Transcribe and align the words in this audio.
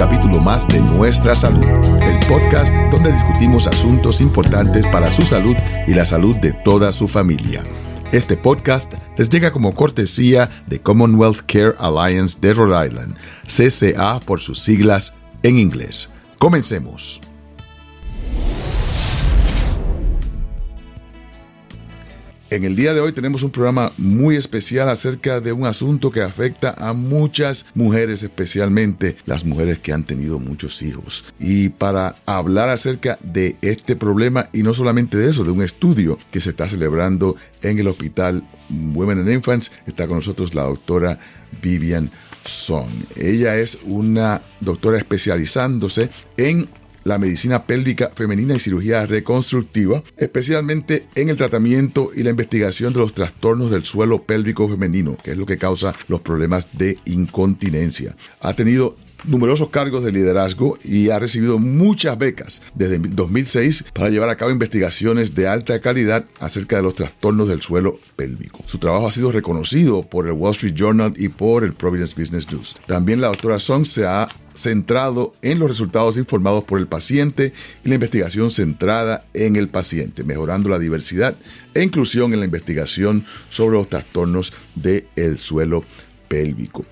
capítulo 0.00 0.40
más 0.40 0.66
de 0.66 0.80
Nuestra 0.80 1.36
Salud, 1.36 1.62
el 2.00 2.18
podcast 2.26 2.74
donde 2.90 3.12
discutimos 3.12 3.66
asuntos 3.66 4.22
importantes 4.22 4.86
para 4.86 5.12
su 5.12 5.20
salud 5.20 5.54
y 5.86 5.92
la 5.92 6.06
salud 6.06 6.34
de 6.36 6.54
toda 6.54 6.90
su 6.90 7.06
familia. 7.06 7.62
Este 8.10 8.38
podcast 8.38 8.94
les 9.18 9.28
llega 9.28 9.52
como 9.52 9.74
cortesía 9.74 10.48
de 10.66 10.80
Commonwealth 10.80 11.42
Care 11.46 11.74
Alliance 11.78 12.38
de 12.40 12.54
Rhode 12.54 12.86
Island, 12.86 13.14
CCA 13.44 14.20
por 14.20 14.40
sus 14.40 14.60
siglas 14.60 15.16
en 15.42 15.58
inglés. 15.58 16.08
Comencemos. 16.38 17.20
En 22.50 22.64
el 22.64 22.74
día 22.74 22.94
de 22.94 23.00
hoy 23.00 23.12
tenemos 23.12 23.44
un 23.44 23.52
programa 23.52 23.92
muy 23.96 24.34
especial 24.34 24.88
acerca 24.88 25.40
de 25.40 25.52
un 25.52 25.66
asunto 25.66 26.10
que 26.10 26.20
afecta 26.20 26.74
a 26.78 26.92
muchas 26.92 27.64
mujeres, 27.76 28.24
especialmente 28.24 29.14
las 29.24 29.44
mujeres 29.44 29.78
que 29.78 29.92
han 29.92 30.02
tenido 30.02 30.40
muchos 30.40 30.82
hijos. 30.82 31.24
Y 31.38 31.68
para 31.68 32.16
hablar 32.26 32.68
acerca 32.68 33.20
de 33.22 33.56
este 33.62 33.94
problema 33.94 34.48
y 34.52 34.64
no 34.64 34.74
solamente 34.74 35.16
de 35.16 35.30
eso, 35.30 35.44
de 35.44 35.52
un 35.52 35.62
estudio 35.62 36.18
que 36.32 36.40
se 36.40 36.50
está 36.50 36.68
celebrando 36.68 37.36
en 37.62 37.78
el 37.78 37.86
hospital 37.86 38.42
Women 38.68 39.20
and 39.20 39.30
Infants, 39.30 39.70
está 39.86 40.08
con 40.08 40.16
nosotros 40.16 40.52
la 40.52 40.64
doctora 40.64 41.20
Vivian 41.62 42.10
Song. 42.44 42.90
Ella 43.14 43.58
es 43.58 43.78
una 43.84 44.42
doctora 44.60 44.98
especializándose 44.98 46.10
en 46.36 46.68
la 47.04 47.18
medicina 47.18 47.64
pélvica 47.64 48.10
femenina 48.14 48.54
y 48.54 48.58
cirugía 48.58 49.06
reconstructiva, 49.06 50.02
especialmente 50.16 51.06
en 51.14 51.28
el 51.28 51.36
tratamiento 51.36 52.10
y 52.14 52.22
la 52.22 52.30
investigación 52.30 52.92
de 52.92 53.00
los 53.00 53.14
trastornos 53.14 53.70
del 53.70 53.84
suelo 53.84 54.22
pélvico 54.22 54.68
femenino, 54.68 55.16
que 55.22 55.32
es 55.32 55.36
lo 55.36 55.46
que 55.46 55.58
causa 55.58 55.94
los 56.08 56.20
problemas 56.20 56.68
de 56.72 56.98
incontinencia. 57.04 58.16
Ha 58.40 58.54
tenido 58.54 58.96
numerosos 59.24 59.70
cargos 59.70 60.04
de 60.04 60.12
liderazgo 60.12 60.78
y 60.82 61.10
ha 61.10 61.18
recibido 61.18 61.58
muchas 61.58 62.16
becas 62.18 62.62
desde 62.74 62.98
2006 62.98 63.84
para 63.92 64.10
llevar 64.10 64.28
a 64.30 64.36
cabo 64.36 64.50
investigaciones 64.50 65.34
de 65.34 65.48
alta 65.48 65.80
calidad 65.80 66.24
acerca 66.38 66.76
de 66.76 66.82
los 66.82 66.94
trastornos 66.94 67.48
del 67.48 67.62
suelo 67.62 67.98
pélvico. 68.16 68.62
Su 68.66 68.78
trabajo 68.78 69.06
ha 69.06 69.12
sido 69.12 69.32
reconocido 69.32 70.02
por 70.02 70.26
el 70.26 70.32
Wall 70.32 70.52
Street 70.52 70.74
Journal 70.74 71.14
y 71.16 71.28
por 71.28 71.64
el 71.64 71.74
Providence 71.74 72.18
Business 72.18 72.50
News. 72.50 72.76
También 72.86 73.20
la 73.20 73.28
doctora 73.28 73.60
Song 73.60 73.84
se 73.84 74.06
ha 74.06 74.28
centrado 74.60 75.34
en 75.42 75.58
los 75.58 75.68
resultados 75.68 76.16
informados 76.16 76.64
por 76.64 76.78
el 76.78 76.86
paciente 76.86 77.52
y 77.84 77.88
la 77.88 77.96
investigación 77.96 78.50
centrada 78.50 79.24
en 79.34 79.56
el 79.56 79.68
paciente, 79.68 80.24
mejorando 80.24 80.68
la 80.68 80.78
diversidad 80.78 81.36
e 81.74 81.82
inclusión 81.82 82.32
en 82.32 82.40
la 82.40 82.46
investigación 82.46 83.24
sobre 83.48 83.78
los 83.78 83.88
trastornos 83.88 84.52
del 84.74 85.38
suelo 85.38 85.84
pélvico. 86.28 86.84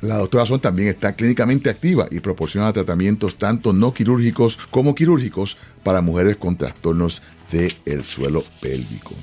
La 0.00 0.18
doctora 0.18 0.44
Son 0.44 0.60
también 0.60 0.88
está 0.88 1.14
clínicamente 1.14 1.70
activa 1.70 2.08
y 2.10 2.20
proporciona 2.20 2.72
tratamientos 2.72 3.36
tanto 3.36 3.72
no 3.72 3.94
quirúrgicos 3.94 4.58
como 4.70 4.94
quirúrgicos 4.94 5.56
para 5.82 6.02
mujeres 6.02 6.36
con 6.36 6.56
trastornos 6.56 7.22
del 7.50 8.04
suelo 8.04 8.44
pélvico. 8.60 9.14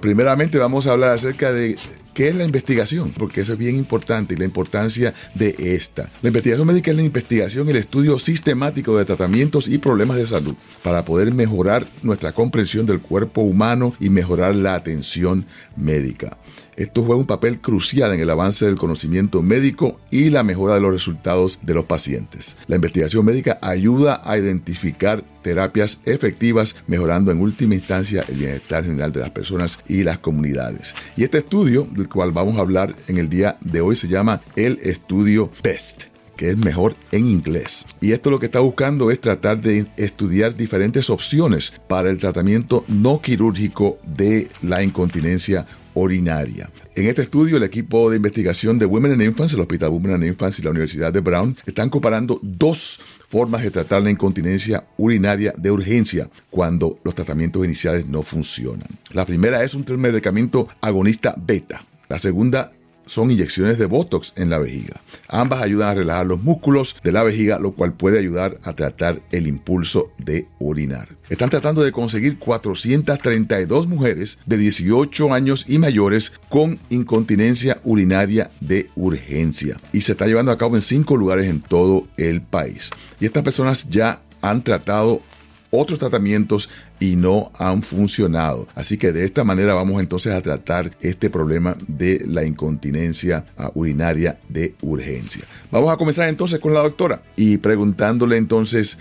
Primeramente 0.00 0.58
vamos 0.58 0.86
a 0.86 0.92
hablar 0.92 1.14
acerca 1.16 1.52
de 1.52 1.76
¿Qué 2.16 2.28
es 2.28 2.34
la 2.34 2.44
investigación? 2.44 3.12
Porque 3.12 3.42
eso 3.42 3.52
es 3.52 3.58
bien 3.58 3.76
importante 3.76 4.32
y 4.32 4.38
la 4.38 4.46
importancia 4.46 5.12
de 5.34 5.54
esta. 5.58 6.10
La 6.22 6.28
investigación 6.28 6.66
médica 6.66 6.90
es 6.90 6.96
la 6.96 7.02
investigación 7.02 7.66
y 7.66 7.72
el 7.72 7.76
estudio 7.76 8.18
sistemático 8.18 8.96
de 8.96 9.04
tratamientos 9.04 9.68
y 9.68 9.76
problemas 9.76 10.16
de 10.16 10.26
salud 10.26 10.54
para 10.82 11.04
poder 11.04 11.34
mejorar 11.34 11.86
nuestra 12.02 12.32
comprensión 12.32 12.86
del 12.86 13.02
cuerpo 13.02 13.42
humano 13.42 13.92
y 14.00 14.08
mejorar 14.08 14.54
la 14.54 14.76
atención 14.76 15.44
médica. 15.76 16.38
Esto 16.76 17.02
juega 17.02 17.20
un 17.20 17.26
papel 17.26 17.60
crucial 17.60 18.12
en 18.12 18.20
el 18.20 18.28
avance 18.28 18.66
del 18.66 18.76
conocimiento 18.76 19.40
médico 19.40 19.98
y 20.10 20.28
la 20.28 20.42
mejora 20.42 20.74
de 20.74 20.82
los 20.82 20.92
resultados 20.92 21.58
de 21.62 21.72
los 21.72 21.86
pacientes. 21.86 22.58
La 22.66 22.76
investigación 22.76 23.24
médica 23.24 23.58
ayuda 23.62 24.20
a 24.22 24.36
identificar 24.36 25.24
terapias 25.40 26.00
efectivas, 26.04 26.76
mejorando 26.86 27.32
en 27.32 27.40
última 27.40 27.76
instancia 27.76 28.24
el 28.28 28.36
bienestar 28.36 28.84
general 28.84 29.10
de 29.12 29.20
las 29.20 29.30
personas 29.30 29.78
y 29.88 30.02
las 30.02 30.18
comunidades. 30.18 30.94
Y 31.16 31.24
este 31.24 31.38
estudio, 31.38 31.86
cual 32.08 32.32
vamos 32.32 32.56
a 32.56 32.60
hablar 32.60 32.94
en 33.08 33.18
el 33.18 33.28
día 33.28 33.58
de 33.60 33.80
hoy, 33.80 33.96
se 33.96 34.08
llama 34.08 34.40
el 34.56 34.78
estudio 34.82 35.50
BEST 35.62 36.04
que 36.36 36.50
es 36.50 36.56
mejor 36.56 36.96
en 37.12 37.26
inglés. 37.26 37.86
Y 38.00 38.12
esto 38.12 38.30
lo 38.30 38.38
que 38.38 38.46
está 38.46 38.60
buscando 38.60 39.10
es 39.10 39.20
tratar 39.20 39.60
de 39.60 39.86
estudiar 39.96 40.54
diferentes 40.54 41.10
opciones 41.10 41.72
para 41.88 42.10
el 42.10 42.18
tratamiento 42.18 42.84
no 42.88 43.20
quirúrgico 43.20 43.98
de 44.06 44.48
la 44.62 44.82
incontinencia 44.82 45.66
urinaria. 45.94 46.70
En 46.94 47.06
este 47.06 47.22
estudio, 47.22 47.56
el 47.56 47.62
equipo 47.62 48.10
de 48.10 48.16
investigación 48.16 48.78
de 48.78 48.84
Women 48.84 49.12
and 49.12 49.22
Infants, 49.22 49.54
el 49.54 49.60
Hospital 49.60 49.90
Women 49.90 50.12
and 50.12 50.24
Infants 50.24 50.58
y 50.58 50.62
la 50.62 50.70
Universidad 50.70 51.10
de 51.12 51.20
Brown 51.20 51.56
están 51.64 51.88
comparando 51.88 52.38
dos 52.42 53.00
formas 53.28 53.62
de 53.62 53.70
tratar 53.70 54.02
la 54.02 54.10
incontinencia 54.10 54.84
urinaria 54.98 55.54
de 55.56 55.70
urgencia 55.70 56.28
cuando 56.50 56.98
los 57.02 57.14
tratamientos 57.14 57.64
iniciales 57.64 58.06
no 58.06 58.22
funcionan. 58.22 58.88
La 59.12 59.24
primera 59.24 59.64
es 59.64 59.74
un 59.74 59.84
medicamento 59.98 60.68
agonista 60.82 61.34
beta. 61.36 61.82
La 62.08 62.18
segunda 62.18 62.70
son 63.06 63.30
inyecciones 63.30 63.78
de 63.78 63.86
Botox 63.86 64.32
en 64.36 64.50
la 64.50 64.58
vejiga. 64.58 65.00
Ambas 65.28 65.62
ayudan 65.62 65.88
a 65.88 65.94
relajar 65.94 66.26
los 66.26 66.42
músculos 66.42 66.96
de 67.02 67.12
la 67.12 67.22
vejiga, 67.22 67.58
lo 67.58 67.72
cual 67.72 67.94
puede 67.94 68.18
ayudar 68.18 68.58
a 68.64 68.74
tratar 68.74 69.22
el 69.30 69.46
impulso 69.46 70.12
de 70.18 70.48
orinar. 70.58 71.08
Están 71.30 71.50
tratando 71.50 71.82
de 71.82 71.92
conseguir 71.92 72.38
432 72.38 73.86
mujeres 73.86 74.38
de 74.44 74.56
18 74.56 75.32
años 75.32 75.66
y 75.68 75.78
mayores 75.78 76.32
con 76.48 76.78
incontinencia 76.90 77.80
urinaria 77.84 78.50
de 78.60 78.90
urgencia 78.96 79.76
y 79.92 80.00
se 80.00 80.12
está 80.12 80.26
llevando 80.26 80.52
a 80.52 80.58
cabo 80.58 80.76
en 80.76 80.82
cinco 80.82 81.16
lugares 81.16 81.46
en 81.46 81.60
todo 81.60 82.06
el 82.16 82.42
país. 82.42 82.90
Y 83.20 83.26
estas 83.26 83.42
personas 83.42 83.88
ya 83.88 84.22
han 84.42 84.62
tratado 84.62 85.22
otros 85.70 85.98
tratamientos 85.98 86.68
y 87.00 87.16
no 87.16 87.50
han 87.58 87.82
funcionado. 87.82 88.66
Así 88.74 88.98
que 88.98 89.12
de 89.12 89.24
esta 89.24 89.44
manera 89.44 89.74
vamos 89.74 90.00
entonces 90.00 90.32
a 90.32 90.40
tratar 90.42 90.90
este 91.00 91.30
problema 91.30 91.76
de 91.88 92.22
la 92.26 92.44
incontinencia 92.44 93.46
ah, 93.56 93.70
urinaria 93.74 94.38
de 94.48 94.74
urgencia. 94.82 95.44
Vamos 95.70 95.92
a 95.92 95.96
comenzar 95.96 96.28
entonces 96.28 96.58
con 96.58 96.74
la 96.74 96.80
doctora 96.80 97.22
y 97.36 97.58
preguntándole 97.58 98.36
entonces, 98.36 98.98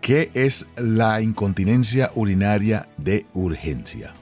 ¿qué 0.00 0.30
es 0.34 0.66
la 0.76 1.20
incontinencia 1.20 2.10
urinaria 2.14 2.88
de 2.96 3.26
urgencia? 3.34 4.12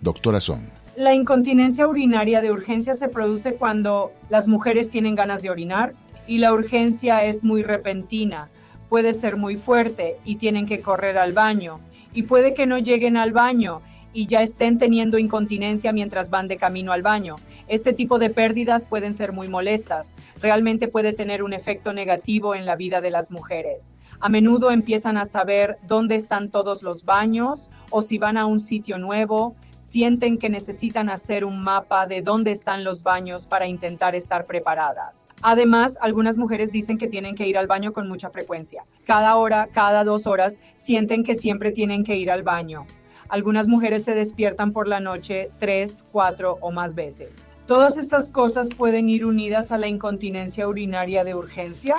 Doctora 0.00 0.40
Son. 0.40 0.68
La 0.96 1.14
incontinencia 1.14 1.88
urinaria 1.88 2.40
de 2.40 2.52
urgencia 2.52 2.94
se 2.94 3.08
produce 3.08 3.54
cuando 3.54 4.12
las 4.28 4.46
mujeres 4.46 4.90
tienen 4.90 5.16
ganas 5.16 5.42
de 5.42 5.50
orinar 5.50 5.94
y 6.26 6.38
la 6.38 6.54
urgencia 6.54 7.24
es 7.24 7.42
muy 7.42 7.62
repentina 7.62 8.48
puede 8.94 9.12
ser 9.12 9.36
muy 9.36 9.56
fuerte 9.56 10.18
y 10.24 10.36
tienen 10.36 10.66
que 10.66 10.80
correr 10.80 11.18
al 11.18 11.32
baño. 11.32 11.80
Y 12.14 12.22
puede 12.22 12.54
que 12.54 12.66
no 12.66 12.78
lleguen 12.78 13.16
al 13.16 13.32
baño 13.32 13.82
y 14.14 14.26
ya 14.26 14.42
estén 14.42 14.78
teniendo 14.78 15.18
incontinencia 15.18 15.92
mientras 15.92 16.30
van 16.30 16.48
de 16.48 16.56
camino 16.56 16.92
al 16.92 17.02
baño. 17.02 17.34
Este 17.66 17.92
tipo 17.92 18.18
de 18.18 18.30
pérdidas 18.30 18.86
pueden 18.86 19.14
ser 19.14 19.32
muy 19.32 19.48
molestas. 19.48 20.14
Realmente 20.40 20.88
puede 20.88 21.12
tener 21.12 21.42
un 21.42 21.52
efecto 21.52 21.92
negativo 21.92 22.54
en 22.54 22.64
la 22.64 22.76
vida 22.76 23.00
de 23.00 23.10
las 23.10 23.30
mujeres. 23.30 23.94
A 24.20 24.28
menudo 24.28 24.70
empiezan 24.70 25.16
a 25.16 25.24
saber 25.24 25.76
dónde 25.86 26.14
están 26.14 26.50
todos 26.50 26.82
los 26.82 27.04
baños 27.04 27.70
o 27.90 28.00
si 28.00 28.16
van 28.16 28.36
a 28.36 28.46
un 28.46 28.60
sitio 28.60 28.96
nuevo, 28.98 29.56
sienten 29.94 30.38
que 30.38 30.50
necesitan 30.50 31.08
hacer 31.08 31.44
un 31.44 31.62
mapa 31.62 32.08
de 32.08 32.20
dónde 32.20 32.50
están 32.50 32.82
los 32.82 33.04
baños 33.04 33.46
para 33.46 33.68
intentar 33.68 34.16
estar 34.16 34.44
preparadas. 34.44 35.28
Además, 35.40 35.96
algunas 36.00 36.36
mujeres 36.36 36.72
dicen 36.72 36.98
que 36.98 37.06
tienen 37.06 37.36
que 37.36 37.46
ir 37.46 37.56
al 37.56 37.68
baño 37.68 37.92
con 37.92 38.08
mucha 38.08 38.28
frecuencia. 38.28 38.84
Cada 39.06 39.36
hora, 39.36 39.68
cada 39.72 40.02
dos 40.02 40.26
horas, 40.26 40.56
sienten 40.74 41.22
que 41.22 41.36
siempre 41.36 41.70
tienen 41.70 42.02
que 42.02 42.16
ir 42.16 42.28
al 42.28 42.42
baño. 42.42 42.86
Algunas 43.28 43.68
mujeres 43.68 44.02
se 44.02 44.16
despiertan 44.16 44.72
por 44.72 44.88
la 44.88 44.98
noche 44.98 45.52
tres, 45.60 46.04
cuatro 46.10 46.58
o 46.60 46.72
más 46.72 46.96
veces. 46.96 47.46
Todas 47.68 47.96
estas 47.96 48.30
cosas 48.30 48.70
pueden 48.76 49.08
ir 49.08 49.24
unidas 49.24 49.70
a 49.70 49.78
la 49.78 49.86
incontinencia 49.86 50.66
urinaria 50.66 51.22
de 51.22 51.36
urgencia. 51.36 51.94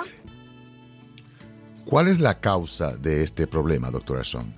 ¿Cuál 1.86 2.08
es 2.08 2.20
la 2.20 2.40
causa 2.40 2.94
de 2.94 3.22
este 3.22 3.46
problema, 3.46 3.90
doctora 3.90 4.22
Son? 4.22 4.52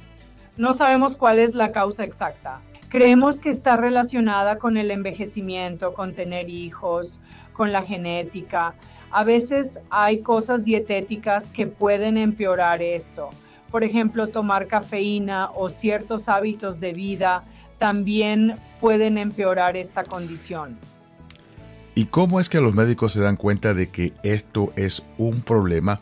No 0.56 0.72
sabemos 0.72 1.14
cuál 1.14 1.38
es 1.38 1.54
la 1.54 1.70
causa 1.70 2.02
exacta. 2.02 2.60
Creemos 2.88 3.38
que 3.38 3.50
está 3.50 3.76
relacionada 3.76 4.58
con 4.58 4.78
el 4.78 4.90
envejecimiento, 4.90 5.92
con 5.92 6.14
tener 6.14 6.48
hijos, 6.48 7.20
con 7.52 7.70
la 7.70 7.82
genética. 7.82 8.74
A 9.10 9.24
veces 9.24 9.80
hay 9.90 10.22
cosas 10.22 10.64
dietéticas 10.64 11.50
que 11.50 11.66
pueden 11.66 12.16
empeorar 12.16 12.80
esto. 12.80 13.28
Por 13.70 13.84
ejemplo, 13.84 14.28
tomar 14.28 14.66
cafeína 14.66 15.50
o 15.50 15.68
ciertos 15.68 16.30
hábitos 16.30 16.80
de 16.80 16.94
vida 16.94 17.44
también 17.76 18.58
pueden 18.80 19.18
empeorar 19.18 19.76
esta 19.76 20.02
condición. 20.02 20.78
¿Y 21.94 22.06
cómo 22.06 22.40
es 22.40 22.48
que 22.48 22.60
los 22.60 22.74
médicos 22.74 23.12
se 23.12 23.20
dan 23.20 23.36
cuenta 23.36 23.74
de 23.74 23.88
que 23.90 24.14
esto 24.22 24.72
es 24.76 25.04
un 25.18 25.42
problema 25.42 26.00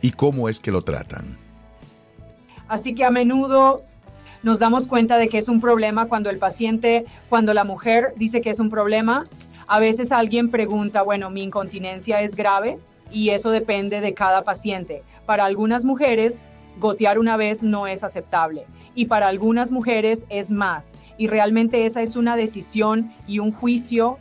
y 0.00 0.12
cómo 0.12 0.48
es 0.48 0.60
que 0.60 0.70
lo 0.70 0.82
tratan? 0.82 1.36
Así 2.68 2.94
que 2.94 3.04
a 3.04 3.10
menudo 3.10 3.82
nos 4.42 4.58
damos 4.58 4.86
cuenta 4.86 5.18
de 5.18 5.28
que 5.28 5.38
es 5.38 5.48
un 5.48 5.60
problema 5.60 6.06
cuando 6.06 6.30
el 6.30 6.38
paciente, 6.38 7.06
cuando 7.28 7.54
la 7.54 7.64
mujer 7.64 8.14
dice 8.16 8.40
que 8.40 8.50
es 8.50 8.60
un 8.60 8.70
problema. 8.70 9.24
A 9.66 9.80
veces 9.80 10.12
alguien 10.12 10.50
pregunta, 10.50 11.02
bueno, 11.02 11.30
mi 11.30 11.42
incontinencia 11.42 12.22
es 12.22 12.34
grave. 12.34 12.78
y 13.10 13.30
eso 13.30 13.50
depende 13.50 14.02
de 14.02 14.12
cada 14.12 14.44
paciente. 14.44 15.02
Para 15.24 15.46
algunas 15.46 15.86
mujeres, 15.86 16.42
gotear 16.78 17.18
una 17.18 17.38
vez 17.38 17.62
no 17.62 17.86
es 17.86 18.04
aceptable 18.04 18.66
y 18.94 19.06
para 19.06 19.28
algunas 19.28 19.70
mujeres 19.70 20.24
es 20.28 20.50
más. 20.50 20.92
Y 21.18 21.26
realmente 21.26 21.86
esa 21.86 22.02
es 22.02 22.16
una 22.16 22.36
decisión 22.36 23.10
y 23.26 23.38
un 23.38 23.52
juicio 23.52 24.18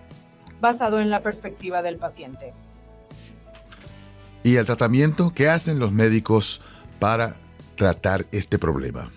basado 0.61 0.99
en 0.99 1.09
la 1.09 1.21
perspectiva 1.21 1.81
del 1.81 1.97
paciente. 1.97 2.53
¿Y 4.43 4.55
el 4.55 4.65
tratamiento? 4.65 5.31
¿Qué 5.35 5.49
hacen 5.49 5.79
los 5.79 5.91
médicos 5.91 6.61
para 6.99 7.35
tratar 7.75 8.25
este 8.31 8.57
problema? 8.57 9.11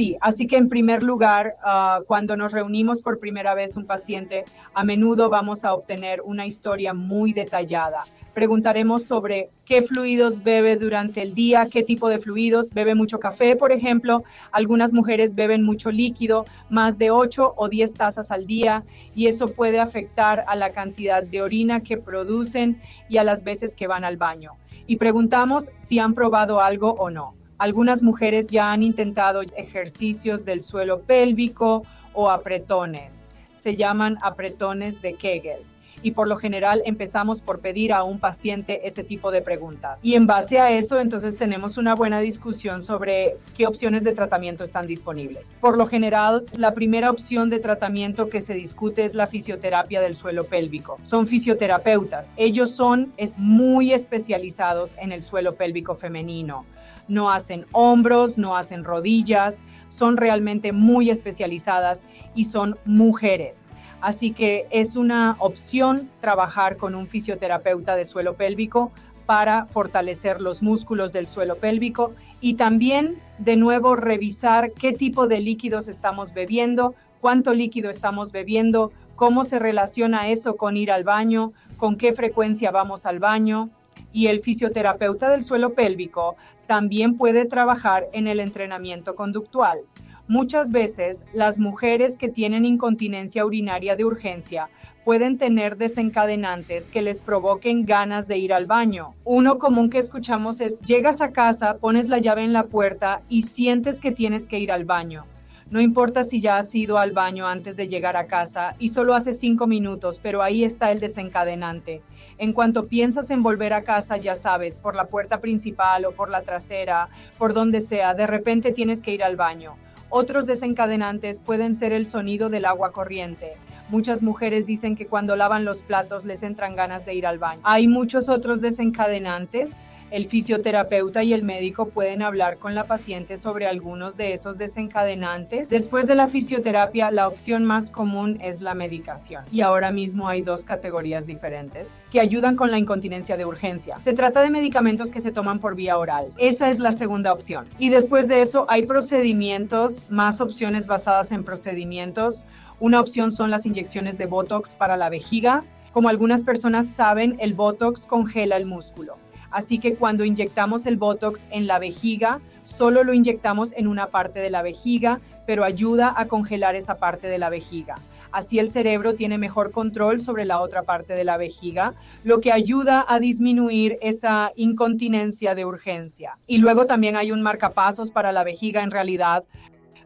Sí, 0.00 0.16
así 0.22 0.46
que 0.46 0.56
en 0.56 0.70
primer 0.70 1.02
lugar, 1.02 1.56
ah, 1.62 2.00
cuando 2.06 2.34
nos 2.34 2.54
reunimos 2.54 3.02
por 3.02 3.18
primera 3.18 3.54
vez 3.54 3.76
un 3.76 3.84
paciente, 3.84 4.46
a 4.72 4.82
menudo 4.82 5.28
vamos 5.28 5.62
a 5.62 5.74
obtener 5.74 6.22
una 6.22 6.46
historia 6.46 6.94
muy 6.94 7.34
detallada. 7.34 8.04
Preguntaremos 8.32 9.02
sobre 9.02 9.50
qué 9.66 9.82
fluidos 9.82 10.42
bebe 10.42 10.76
durante 10.76 11.20
el 11.20 11.34
día, 11.34 11.68
qué 11.70 11.82
tipo 11.82 12.08
de 12.08 12.18
fluidos, 12.18 12.70
bebe 12.70 12.94
mucho 12.94 13.18
café, 13.18 13.56
por 13.56 13.72
ejemplo. 13.72 14.24
Algunas 14.52 14.94
mujeres 14.94 15.34
beben 15.34 15.64
mucho 15.64 15.90
líquido, 15.90 16.46
más 16.70 16.96
de 16.96 17.10
8 17.10 17.52
o 17.54 17.68
10 17.68 17.92
tazas 17.92 18.30
al 18.30 18.46
día, 18.46 18.84
y 19.14 19.26
eso 19.26 19.48
puede 19.48 19.80
afectar 19.80 20.44
a 20.46 20.56
la 20.56 20.72
cantidad 20.72 21.22
de 21.22 21.42
orina 21.42 21.82
que 21.82 21.98
producen 21.98 22.80
y 23.10 23.18
a 23.18 23.22
las 23.22 23.44
veces 23.44 23.76
que 23.76 23.86
van 23.86 24.04
al 24.04 24.16
baño. 24.16 24.52
Y 24.86 24.96
preguntamos 24.96 25.70
si 25.76 25.98
han 25.98 26.14
probado 26.14 26.58
algo 26.62 26.94
o 26.94 27.10
no. 27.10 27.34
Algunas 27.60 28.02
mujeres 28.02 28.46
ya 28.46 28.72
han 28.72 28.82
intentado 28.82 29.42
ejercicios 29.42 30.46
del 30.46 30.62
suelo 30.62 31.02
pélvico 31.02 31.84
o 32.14 32.30
apretones. 32.30 33.28
Se 33.54 33.76
llaman 33.76 34.16
apretones 34.22 35.02
de 35.02 35.12
Kegel 35.12 35.66
y 36.02 36.12
por 36.12 36.26
lo 36.26 36.38
general 36.38 36.80
empezamos 36.86 37.42
por 37.42 37.60
pedir 37.60 37.92
a 37.92 38.02
un 38.02 38.18
paciente 38.18 38.88
ese 38.88 39.04
tipo 39.04 39.30
de 39.30 39.42
preguntas. 39.42 40.02
Y 40.02 40.14
en 40.14 40.26
base 40.26 40.58
a 40.58 40.70
eso, 40.70 40.98
entonces 41.00 41.36
tenemos 41.36 41.76
una 41.76 41.94
buena 41.94 42.20
discusión 42.20 42.80
sobre 42.80 43.36
qué 43.54 43.66
opciones 43.66 44.04
de 44.04 44.14
tratamiento 44.14 44.64
están 44.64 44.86
disponibles. 44.86 45.54
Por 45.60 45.76
lo 45.76 45.86
general, 45.86 46.46
la 46.56 46.72
primera 46.72 47.10
opción 47.10 47.50
de 47.50 47.58
tratamiento 47.58 48.30
que 48.30 48.40
se 48.40 48.54
discute 48.54 49.04
es 49.04 49.14
la 49.14 49.26
fisioterapia 49.26 50.00
del 50.00 50.14
suelo 50.14 50.44
pélvico. 50.44 50.98
Son 51.02 51.26
fisioterapeutas. 51.26 52.30
Ellos 52.38 52.70
son 52.70 53.12
es 53.18 53.36
muy 53.36 53.92
especializados 53.92 54.94
en 54.98 55.12
el 55.12 55.22
suelo 55.22 55.56
pélvico 55.56 55.94
femenino 55.94 56.64
no 57.10 57.30
hacen 57.30 57.66
hombros, 57.72 58.38
no 58.38 58.56
hacen 58.56 58.84
rodillas, 58.84 59.62
son 59.88 60.16
realmente 60.16 60.72
muy 60.72 61.10
especializadas 61.10 62.06
y 62.34 62.44
son 62.44 62.78
mujeres. 62.86 63.68
Así 64.00 64.32
que 64.32 64.66
es 64.70 64.96
una 64.96 65.36
opción 65.40 66.08
trabajar 66.20 66.78
con 66.78 66.94
un 66.94 67.06
fisioterapeuta 67.06 67.96
de 67.96 68.06
suelo 68.06 68.34
pélvico 68.34 68.92
para 69.26 69.66
fortalecer 69.66 70.40
los 70.40 70.62
músculos 70.62 71.12
del 71.12 71.26
suelo 71.26 71.56
pélvico 71.56 72.12
y 72.40 72.54
también 72.54 73.20
de 73.38 73.56
nuevo 73.56 73.94
revisar 73.94 74.72
qué 74.72 74.92
tipo 74.92 75.28
de 75.28 75.40
líquidos 75.40 75.86
estamos 75.86 76.32
bebiendo, 76.32 76.94
cuánto 77.20 77.52
líquido 77.52 77.90
estamos 77.90 78.32
bebiendo, 78.32 78.90
cómo 79.16 79.44
se 79.44 79.58
relaciona 79.58 80.28
eso 80.28 80.56
con 80.56 80.76
ir 80.76 80.90
al 80.90 81.04
baño, 81.04 81.52
con 81.76 81.96
qué 81.96 82.12
frecuencia 82.12 82.70
vamos 82.70 83.04
al 83.04 83.18
baño. 83.18 83.68
Y 84.12 84.26
el 84.26 84.40
fisioterapeuta 84.40 85.30
del 85.30 85.42
suelo 85.44 85.74
pélvico 85.74 86.36
también 86.70 87.16
puede 87.16 87.46
trabajar 87.46 88.06
en 88.12 88.28
el 88.28 88.38
entrenamiento 88.38 89.16
conductual. 89.16 89.80
Muchas 90.28 90.70
veces 90.70 91.24
las 91.32 91.58
mujeres 91.58 92.16
que 92.16 92.28
tienen 92.28 92.64
incontinencia 92.64 93.44
urinaria 93.44 93.96
de 93.96 94.04
urgencia 94.04 94.70
pueden 95.04 95.36
tener 95.36 95.76
desencadenantes 95.76 96.88
que 96.88 97.02
les 97.02 97.20
provoquen 97.20 97.86
ganas 97.86 98.28
de 98.28 98.38
ir 98.38 98.52
al 98.52 98.66
baño. 98.66 99.16
Uno 99.24 99.58
común 99.58 99.90
que 99.90 99.98
escuchamos 99.98 100.60
es, 100.60 100.80
llegas 100.82 101.20
a 101.20 101.32
casa, 101.32 101.78
pones 101.78 102.08
la 102.08 102.18
llave 102.18 102.44
en 102.44 102.52
la 102.52 102.66
puerta 102.66 103.22
y 103.28 103.42
sientes 103.42 103.98
que 103.98 104.12
tienes 104.12 104.46
que 104.46 104.60
ir 104.60 104.70
al 104.70 104.84
baño. 104.84 105.26
No 105.70 105.80
importa 105.80 106.22
si 106.22 106.40
ya 106.40 106.58
has 106.58 106.72
ido 106.72 106.98
al 106.98 107.10
baño 107.10 107.48
antes 107.48 107.76
de 107.76 107.88
llegar 107.88 108.16
a 108.16 108.28
casa 108.28 108.76
y 108.78 108.90
solo 108.90 109.14
hace 109.14 109.34
cinco 109.34 109.66
minutos, 109.66 110.20
pero 110.22 110.40
ahí 110.40 110.62
está 110.62 110.92
el 110.92 111.00
desencadenante. 111.00 112.00
En 112.40 112.54
cuanto 112.54 112.88
piensas 112.88 113.28
en 113.28 113.42
volver 113.42 113.74
a 113.74 113.84
casa, 113.84 114.16
ya 114.16 114.34
sabes, 114.34 114.80
por 114.80 114.94
la 114.94 115.08
puerta 115.08 115.42
principal 115.42 116.06
o 116.06 116.12
por 116.12 116.30
la 116.30 116.40
trasera, 116.40 117.10
por 117.36 117.52
donde 117.52 117.82
sea, 117.82 118.14
de 118.14 118.26
repente 118.26 118.72
tienes 118.72 119.02
que 119.02 119.12
ir 119.12 119.22
al 119.22 119.36
baño. 119.36 119.76
Otros 120.08 120.46
desencadenantes 120.46 121.38
pueden 121.38 121.74
ser 121.74 121.92
el 121.92 122.06
sonido 122.06 122.48
del 122.48 122.64
agua 122.64 122.92
corriente. 122.92 123.58
Muchas 123.90 124.22
mujeres 124.22 124.64
dicen 124.64 124.96
que 124.96 125.06
cuando 125.06 125.36
lavan 125.36 125.66
los 125.66 125.82
platos 125.82 126.24
les 126.24 126.42
entran 126.42 126.76
ganas 126.76 127.04
de 127.04 127.12
ir 127.12 127.26
al 127.26 127.38
baño. 127.38 127.60
Hay 127.62 127.86
muchos 127.86 128.30
otros 128.30 128.62
desencadenantes 128.62 129.74
el 130.10 130.26
fisioterapeuta 130.26 131.22
y 131.22 131.32
el 131.32 131.44
médico 131.44 131.88
pueden 131.88 132.22
hablar 132.22 132.58
con 132.58 132.74
la 132.74 132.84
paciente 132.84 133.36
sobre 133.36 133.66
algunos 133.66 134.16
de 134.16 134.32
esos 134.32 134.58
desencadenantes. 134.58 135.68
Después 135.68 136.06
de 136.06 136.16
la 136.16 136.28
fisioterapia, 136.28 137.10
la 137.10 137.28
opción 137.28 137.64
más 137.64 137.90
común 137.90 138.38
es 138.42 138.60
la 138.60 138.74
medicación. 138.74 139.44
Y 139.52 139.60
ahora 139.60 139.92
mismo 139.92 140.28
hay 140.28 140.42
dos 140.42 140.64
categorías 140.64 141.26
diferentes 141.26 141.92
que 142.10 142.20
ayudan 142.20 142.56
con 142.56 142.70
la 142.70 142.78
incontinencia 142.78 143.36
de 143.36 143.44
urgencia. 143.44 143.98
Se 143.98 144.12
trata 144.12 144.42
de 144.42 144.50
medicamentos 144.50 145.10
que 145.10 145.20
se 145.20 145.30
toman 145.30 145.60
por 145.60 145.76
vía 145.76 145.96
oral. 145.96 146.32
Esa 146.38 146.68
es 146.68 146.80
la 146.80 146.92
segunda 146.92 147.32
opción. 147.32 147.66
Y 147.78 147.90
después 147.90 148.26
de 148.26 148.42
eso 148.42 148.66
hay 148.68 148.86
procedimientos, 148.86 150.10
más 150.10 150.40
opciones 150.40 150.86
basadas 150.86 151.30
en 151.30 151.44
procedimientos. 151.44 152.44
Una 152.80 153.00
opción 153.00 153.30
son 153.30 153.50
las 153.50 153.66
inyecciones 153.66 154.18
de 154.18 154.26
Botox 154.26 154.74
para 154.74 154.96
la 154.96 155.08
vejiga. 155.08 155.64
Como 155.92 156.08
algunas 156.08 156.44
personas 156.44 156.86
saben, 156.86 157.36
el 157.40 157.52
Botox 157.52 158.06
congela 158.06 158.56
el 158.56 158.66
músculo. 158.66 159.19
Así 159.50 159.78
que 159.78 159.94
cuando 159.94 160.24
inyectamos 160.24 160.86
el 160.86 160.96
Botox 160.96 161.46
en 161.50 161.66
la 161.66 161.78
vejiga, 161.78 162.40
solo 162.64 163.04
lo 163.04 163.12
inyectamos 163.12 163.72
en 163.76 163.86
una 163.88 164.08
parte 164.08 164.40
de 164.40 164.50
la 164.50 164.62
vejiga, 164.62 165.20
pero 165.46 165.64
ayuda 165.64 166.14
a 166.16 166.26
congelar 166.26 166.76
esa 166.76 166.98
parte 166.98 167.28
de 167.28 167.38
la 167.38 167.50
vejiga. 167.50 167.96
Así 168.32 168.60
el 168.60 168.70
cerebro 168.70 169.14
tiene 169.14 169.38
mejor 169.38 169.72
control 169.72 170.20
sobre 170.20 170.44
la 170.44 170.60
otra 170.60 170.84
parte 170.84 171.14
de 171.14 171.24
la 171.24 171.36
vejiga, 171.36 171.94
lo 172.22 172.40
que 172.40 172.52
ayuda 172.52 173.04
a 173.08 173.18
disminuir 173.18 173.98
esa 174.02 174.52
incontinencia 174.54 175.56
de 175.56 175.64
urgencia. 175.64 176.38
Y 176.46 176.58
luego 176.58 176.86
también 176.86 177.16
hay 177.16 177.32
un 177.32 177.42
marcapasos 177.42 178.12
para 178.12 178.30
la 178.30 178.44
vejiga 178.44 178.84
en 178.84 178.92
realidad, 178.92 179.44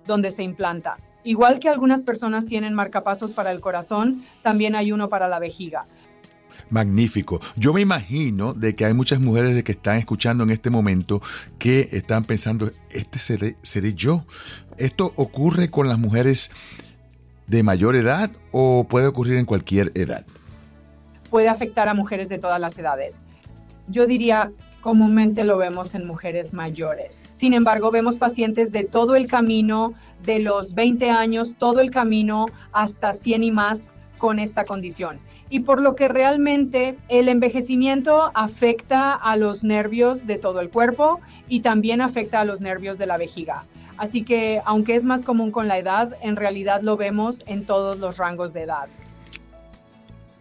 donde 0.07 0.31
se 0.31 0.43
implanta. 0.43 0.97
Igual 1.23 1.59
que 1.59 1.69
algunas 1.69 2.05
personas 2.05 2.47
tienen 2.47 2.75
marcapasos 2.75 3.35
para 3.35 3.51
el 3.51 3.61
corazón, 3.61 4.23
también 4.43 4.75
hay 4.75 4.93
uno 4.93 5.11
para 5.11 5.29
la 5.29 5.39
vejiga 5.39 5.85
magnífico. 6.71 7.41
Yo 7.57 7.73
me 7.73 7.81
imagino 7.81 8.55
de 8.55 8.75
que 8.75 8.85
hay 8.85 8.95
muchas 8.95 9.21
mujeres 9.21 9.55
de 9.55 9.65
que 9.65 9.73
están 9.73 9.99
escuchando 9.99 10.45
en 10.45 10.51
este 10.51 10.71
momento 10.71 11.23
que 11.59 11.89
están 11.93 12.25
pensando, 12.25 12.71
este 12.91 13.19
seré, 13.19 13.57
seré 13.63 13.95
yo. 13.95 14.25
¿Esto 14.77 15.13
ocurre 15.17 15.71
con 15.71 15.89
las 15.89 15.99
mujeres 15.99 16.51
de 17.47 17.63
mayor 17.63 17.97
edad 17.97 18.31
o 18.53 18.87
puede 18.89 19.07
ocurrir 19.07 19.37
en 19.37 19.47
cualquier 19.47 19.93
edad? 19.95 20.25
Puede 21.31 21.49
afectar 21.49 21.89
a 21.89 21.95
mujeres 21.95 22.29
de 22.29 22.39
todas 22.39 22.61
las 22.61 22.79
edades. 22.79 23.21
Yo 23.89 24.07
diría, 24.07 24.53
comúnmente 24.81 25.45
lo 25.45 25.57
vemos 25.59 25.95
en 25.95 26.07
mujeres 26.07 26.53
mayores. 26.53 27.17
Sin 27.17 27.55
embargo, 27.55 27.91
vemos 27.91 28.19
pacientes 28.19 28.73
de 28.73 28.85
todo 28.85 29.17
el 29.17 29.27
camino, 29.27 29.95
de 30.25 30.39
los 30.39 30.75
20 30.75 31.11
años, 31.11 31.57
todo 31.59 31.81
el 31.81 31.91
camino 31.91 32.47
hasta 32.73 33.13
100 33.13 33.43
y 33.43 33.51
más 33.51 33.97
con 34.19 34.39
esta 34.39 34.65
condición 34.65 35.21
y 35.51 35.61
por 35.61 35.81
lo 35.81 35.95
que 35.95 36.09
realmente 36.09 36.97
el 37.09 37.29
envejecimiento 37.29 38.31
afecta 38.35 39.13
a 39.13 39.37
los 39.37 39.65
nervios 39.65 40.27
de 40.27 40.39
todo 40.39 40.61
el 40.61 40.71
cuerpo 40.71 41.21
y 41.49 41.61
también 41.61 42.01
afecta 42.01 42.41
a 42.41 42.45
los 42.45 42.61
nervios 42.61 42.99
de 42.99 43.07
la 43.07 43.17
vejiga. 43.17 43.65
Así 43.97 44.25
que 44.25 44.61
aunque 44.65 44.97
es 44.97 45.05
más 45.05 45.25
común 45.25 45.51
con 45.51 45.69
la 45.69 45.79
edad, 45.79 46.17
en 46.23 46.37
realidad 46.37 46.83
lo 46.83 46.97
vemos 46.97 47.45
en 47.47 47.65
todos 47.65 47.99
los 47.99 48.17
rangos 48.17 48.53
de 48.53 48.63
edad. 48.63 48.89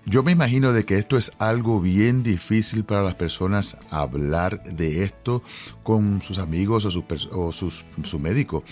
Yo 0.05 0.22
me 0.22 0.33
imagino 0.33 0.74
de 0.74 0.83
que 0.83 0.98
esto 0.98 1.15
es 1.15 1.31
algo 1.39 1.79
bien 1.79 2.24
difícil 2.24 2.83
para 2.83 3.03
las 3.03 3.15
personas 3.15 3.77
hablar 3.89 4.62
de 4.63 5.03
esto 5.03 5.41
con 5.81 6.22
sus 6.22 6.39
amigos 6.39 6.86
o, 6.86 7.51
su 7.51 8.19
médico. 8.19 8.63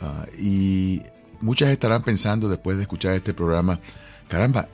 Ah, 0.00 0.24
y 0.38 1.02
muchas 1.40 1.68
estarán 1.68 2.02
pensando 2.02 2.48
después 2.48 2.78
de 2.78 2.84
escuchar 2.84 3.14
este 3.14 3.34
programa, 3.34 3.78
caramba, 4.28 4.68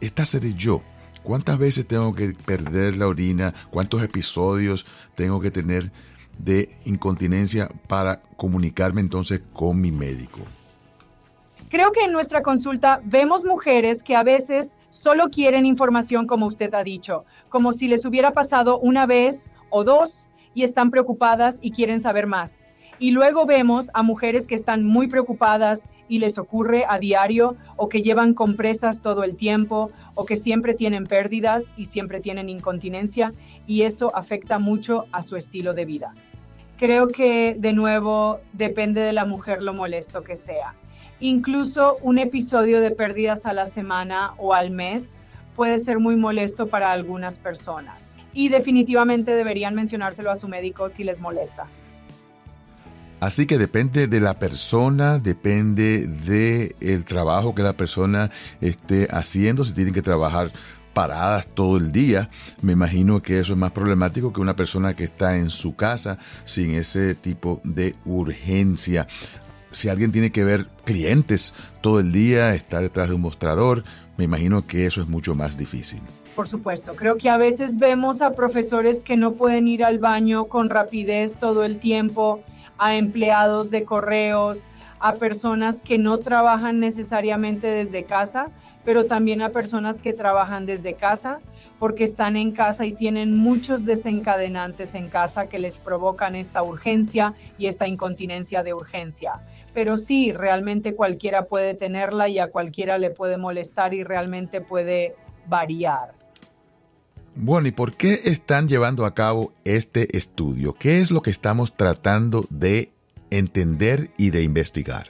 esta 0.00 0.24
seré 0.24 0.54
yo. 0.54 0.82
¿Cuántas 1.22 1.58
veces 1.58 1.86
tengo 1.86 2.14
que 2.14 2.34
perder 2.46 2.96
la 2.96 3.06
orina? 3.06 3.52
¿Cuántos 3.70 4.02
episodios 4.02 4.86
tengo 5.14 5.40
que 5.40 5.50
tener 5.50 5.92
de 6.38 6.76
incontinencia 6.84 7.68
para 7.86 8.22
comunicarme 8.36 9.00
entonces 9.00 9.42
con 9.52 9.80
mi 9.80 9.92
médico? 9.92 10.40
Creo 11.68 11.92
que 11.92 12.04
en 12.04 12.12
nuestra 12.12 12.42
consulta 12.42 13.00
vemos 13.04 13.44
mujeres 13.44 14.02
que 14.02 14.16
a 14.16 14.24
veces 14.24 14.76
solo 14.88 15.30
quieren 15.30 15.66
información 15.66 16.26
como 16.26 16.46
usted 16.46 16.74
ha 16.74 16.82
dicho, 16.82 17.24
como 17.48 17.72
si 17.72 17.86
les 17.86 18.04
hubiera 18.04 18.32
pasado 18.32 18.80
una 18.80 19.06
vez 19.06 19.50
o 19.68 19.84
dos 19.84 20.28
y 20.52 20.64
están 20.64 20.90
preocupadas 20.90 21.58
y 21.60 21.70
quieren 21.70 22.00
saber 22.00 22.26
más. 22.26 22.66
Y 22.98 23.12
luego 23.12 23.46
vemos 23.46 23.88
a 23.94 24.02
mujeres 24.02 24.46
que 24.46 24.54
están 24.54 24.84
muy 24.84 25.06
preocupadas 25.06 25.88
y 26.10 26.18
les 26.18 26.38
ocurre 26.38 26.84
a 26.86 26.98
diario 26.98 27.56
o 27.76 27.88
que 27.88 28.02
llevan 28.02 28.34
compresas 28.34 29.00
todo 29.00 29.22
el 29.22 29.36
tiempo 29.36 29.90
o 30.14 30.26
que 30.26 30.36
siempre 30.36 30.74
tienen 30.74 31.06
pérdidas 31.06 31.72
y 31.76 31.84
siempre 31.84 32.20
tienen 32.20 32.48
incontinencia 32.48 33.32
y 33.66 33.82
eso 33.82 34.14
afecta 34.14 34.58
mucho 34.58 35.06
a 35.12 35.22
su 35.22 35.36
estilo 35.36 35.72
de 35.72 35.84
vida. 35.84 36.14
Creo 36.78 37.06
que 37.06 37.54
de 37.56 37.72
nuevo 37.72 38.40
depende 38.52 39.00
de 39.00 39.12
la 39.12 39.24
mujer 39.24 39.62
lo 39.62 39.72
molesto 39.72 40.24
que 40.24 40.34
sea. 40.34 40.74
Incluso 41.20 41.96
un 42.02 42.18
episodio 42.18 42.80
de 42.80 42.90
pérdidas 42.90 43.46
a 43.46 43.52
la 43.52 43.66
semana 43.66 44.34
o 44.36 44.52
al 44.52 44.72
mes 44.72 45.16
puede 45.54 45.78
ser 45.78 46.00
muy 46.00 46.16
molesto 46.16 46.66
para 46.66 46.90
algunas 46.90 47.38
personas 47.38 48.16
y 48.32 48.48
definitivamente 48.48 49.32
deberían 49.36 49.76
mencionárselo 49.76 50.30
a 50.32 50.36
su 50.36 50.48
médico 50.48 50.88
si 50.88 51.04
les 51.04 51.20
molesta. 51.20 51.68
Así 53.20 53.46
que 53.46 53.58
depende 53.58 54.06
de 54.06 54.18
la 54.18 54.38
persona, 54.38 55.18
depende 55.18 56.06
del 56.06 56.74
el 56.80 57.04
trabajo 57.04 57.54
que 57.54 57.62
la 57.62 57.74
persona 57.74 58.30
esté 58.62 59.08
haciendo, 59.10 59.62
si 59.64 59.74
tienen 59.74 59.92
que 59.92 60.00
trabajar 60.00 60.52
paradas 60.94 61.46
todo 61.46 61.76
el 61.76 61.92
día. 61.92 62.30
Me 62.62 62.72
imagino 62.72 63.20
que 63.20 63.38
eso 63.38 63.52
es 63.52 63.58
más 63.58 63.72
problemático 63.72 64.32
que 64.32 64.40
una 64.40 64.56
persona 64.56 64.96
que 64.96 65.04
está 65.04 65.36
en 65.36 65.50
su 65.50 65.76
casa 65.76 66.16
sin 66.44 66.70
ese 66.70 67.14
tipo 67.14 67.60
de 67.62 67.94
urgencia. 68.06 69.06
Si 69.70 69.90
alguien 69.90 70.12
tiene 70.12 70.32
que 70.32 70.42
ver 70.42 70.66
clientes 70.84 71.52
todo 71.82 72.00
el 72.00 72.12
día, 72.12 72.54
está 72.54 72.80
detrás 72.80 73.08
de 73.08 73.14
un 73.16 73.20
mostrador, 73.20 73.84
me 74.16 74.24
imagino 74.24 74.66
que 74.66 74.86
eso 74.86 75.02
es 75.02 75.08
mucho 75.08 75.34
más 75.34 75.58
difícil. 75.58 76.00
Por 76.34 76.48
supuesto, 76.48 76.96
creo 76.96 77.18
que 77.18 77.28
a 77.28 77.36
veces 77.36 77.76
vemos 77.76 78.22
a 78.22 78.32
profesores 78.32 79.04
que 79.04 79.18
no 79.18 79.34
pueden 79.34 79.68
ir 79.68 79.84
al 79.84 79.98
baño 79.98 80.46
con 80.46 80.70
rapidez 80.70 81.34
todo 81.34 81.64
el 81.64 81.78
tiempo 81.78 82.42
a 82.80 82.96
empleados 82.96 83.70
de 83.70 83.84
correos, 83.84 84.66
a 85.00 85.12
personas 85.12 85.82
que 85.82 85.98
no 85.98 86.18
trabajan 86.18 86.80
necesariamente 86.80 87.66
desde 87.66 88.04
casa, 88.04 88.48
pero 88.84 89.04
también 89.04 89.42
a 89.42 89.50
personas 89.50 90.00
que 90.00 90.14
trabajan 90.14 90.64
desde 90.64 90.94
casa 90.94 91.38
porque 91.78 92.04
están 92.04 92.36
en 92.36 92.52
casa 92.52 92.84
y 92.84 92.92
tienen 92.92 93.36
muchos 93.36 93.84
desencadenantes 93.84 94.94
en 94.94 95.08
casa 95.08 95.46
que 95.46 95.58
les 95.58 95.78
provocan 95.78 96.34
esta 96.34 96.62
urgencia 96.62 97.34
y 97.58 97.66
esta 97.66 97.86
incontinencia 97.86 98.62
de 98.62 98.74
urgencia. 98.74 99.40
Pero 99.72 99.96
sí, 99.96 100.32
realmente 100.32 100.94
cualquiera 100.94 101.46
puede 101.46 101.74
tenerla 101.74 102.28
y 102.28 102.38
a 102.38 102.50
cualquiera 102.50 102.98
le 102.98 103.10
puede 103.10 103.38
molestar 103.38 103.94
y 103.94 104.04
realmente 104.04 104.60
puede 104.60 105.14
variar. 105.46 106.19
Bueno, 107.36 107.68
¿y 107.68 107.72
por 107.72 107.94
qué 107.94 108.20
están 108.24 108.68
llevando 108.68 109.06
a 109.06 109.14
cabo 109.14 109.52
este 109.64 110.16
estudio? 110.16 110.74
¿Qué 110.74 110.98
es 110.98 111.10
lo 111.10 111.22
que 111.22 111.30
estamos 111.30 111.74
tratando 111.74 112.44
de 112.50 112.92
entender 113.30 114.10
y 114.18 114.30
de 114.30 114.42
investigar? 114.42 115.06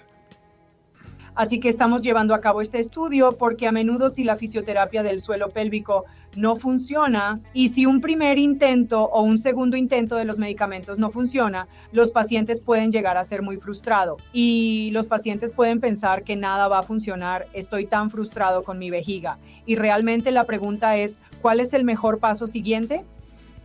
Así 1.35 1.59
que 1.59 1.71
estamos 1.71 2.03
llevando 2.03 2.35
a 2.35 2.41
cabo 2.41 2.61
este 2.61 2.79
estudio 2.79 3.33
porque 3.33 3.67
a 3.67 3.73
menudo 3.73 4.11
si 4.11 4.25
la 4.25 4.37
fisioterapia 4.37 5.03
del 5.03 5.21
suelo 5.21 5.49
pélvico 5.49 6.05
no 6.37 6.55
funciona 6.57 7.41
y 7.55 7.69
si 7.69 7.87
un 7.87 8.00
primer 8.00 8.39
intento 8.39 9.05
o 9.05 9.23
un 9.23 9.39
segundo 9.39 9.77
intento 9.77 10.17
de 10.17 10.27
los 10.27 10.39
medicamentos 10.39 10.99
no 10.99 11.11
funciona, 11.11 11.67
los 11.93 12.12
pacientes 12.12 12.61
pueden 12.61 12.93
llegar 12.93 13.17
a 13.17 13.25
ser 13.25 13.41
muy 13.41 13.57
frustrados 13.57 14.23
y 14.33 14.91
los 14.93 15.09
pacientes 15.09 15.55
pueden 15.55 15.81
pensar 15.81 16.25
que 16.25 16.37
nada 16.37 16.69
va 16.69 16.81
a 16.81 16.83
funcionar, 16.83 17.47
estoy 17.55 17.87
tan 17.87 18.11
frustrado 18.11 18.62
con 18.62 18.79
mi 18.79 18.91
vejiga. 18.91 19.39
Y 19.67 19.77
realmente 19.77 20.31
la 20.31 20.45
pregunta 20.45 20.97
es, 20.99 21.19
¿cuál 21.41 21.61
es 21.61 21.73
el 21.73 21.85
mejor 21.85 22.19
paso 22.19 22.47
siguiente? 22.47 23.05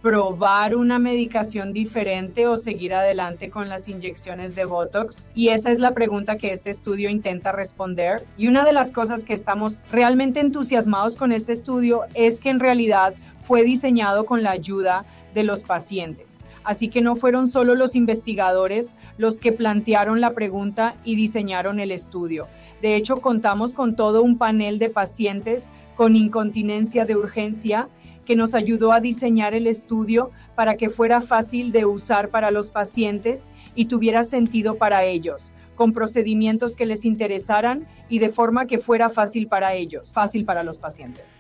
probar 0.06 0.76
una 0.76 1.00
medicación 1.00 1.74
diferente 1.74 2.46
o 2.46 2.58
seguir 2.58 2.94
adelante 2.94 3.50
con 3.50 3.70
las 3.70 3.90
inyecciones 3.90 4.54
de 4.54 4.64
Botox? 4.64 5.26
Y 5.34 5.48
esa 5.48 5.72
es 5.72 5.80
la 5.80 5.96
pregunta 5.96 6.38
que 6.38 6.52
este 6.52 6.70
estudio 6.70 7.10
intenta 7.10 7.52
responder. 7.52 8.24
Y 8.38 8.48
una 8.48 8.64
de 8.64 8.72
las 8.72 8.92
cosas 8.92 9.24
que 9.24 9.34
estamos 9.34 9.84
realmente 9.92 10.40
entusiasmados 10.42 11.18
con 11.18 11.32
este 11.32 11.54
estudio 11.54 12.02
es 12.14 12.40
que 12.40 12.52
en 12.52 12.60
realidad 12.60 13.16
fue 13.40 13.64
diseñado 13.64 14.28
con 14.28 14.44
la 14.44 14.52
ayuda 14.52 15.06
de 15.34 15.44
los 15.44 15.64
pacientes. 15.64 16.44
Así 16.64 16.88
que 16.90 17.02
no 17.02 17.16
fueron 17.16 17.48
solo 17.48 17.74
los 17.74 17.96
investigadores 17.96 18.94
los 19.18 19.40
que 19.40 19.54
plantearon 19.54 20.22
la 20.22 20.36
pregunta 20.36 20.98
y 21.04 21.16
diseñaron 21.16 21.80
el 21.80 21.90
estudio. 21.90 22.48
De 22.84 22.96
hecho, 22.96 23.22
contamos 23.22 23.74
con 23.74 23.96
todo 23.96 24.22
un 24.22 24.38
panel 24.38 24.78
de 24.78 24.92
pacientes 24.92 25.64
con 25.96 26.16
incontinencia 26.16 27.06
de 27.06 27.16
urgencia 27.16 27.90
que 28.26 28.36
nos 28.36 28.54
ayudó 28.54 28.92
a 28.92 29.02
diseñar 29.02 29.54
el 29.54 29.68
estudio 29.68 30.32
para 30.56 30.76
que 30.76 30.90
fuera 30.90 31.22
fácil 31.22 31.72
de 31.72 31.86
usar 31.86 32.30
para 32.30 32.52
los 32.52 32.70
pacientes 32.70 33.48
y 33.76 33.86
tuviera 33.86 34.24
sentido 34.24 34.78
para 34.78 35.04
ellos, 35.04 35.52
con 35.76 35.94
procedimientos 35.94 36.76
que 36.76 36.86
les 36.86 37.06
interesaran 37.06 37.88
y 38.10 38.20
de 38.20 38.30
forma 38.30 38.66
que 38.66 38.80
fuera 38.80 39.10
fácil 39.10 39.48
para 39.48 39.74
ellos, 39.74 40.14
fácil 40.14 40.46
para 40.46 40.64
los 40.64 40.80
pacientes. 40.80 41.36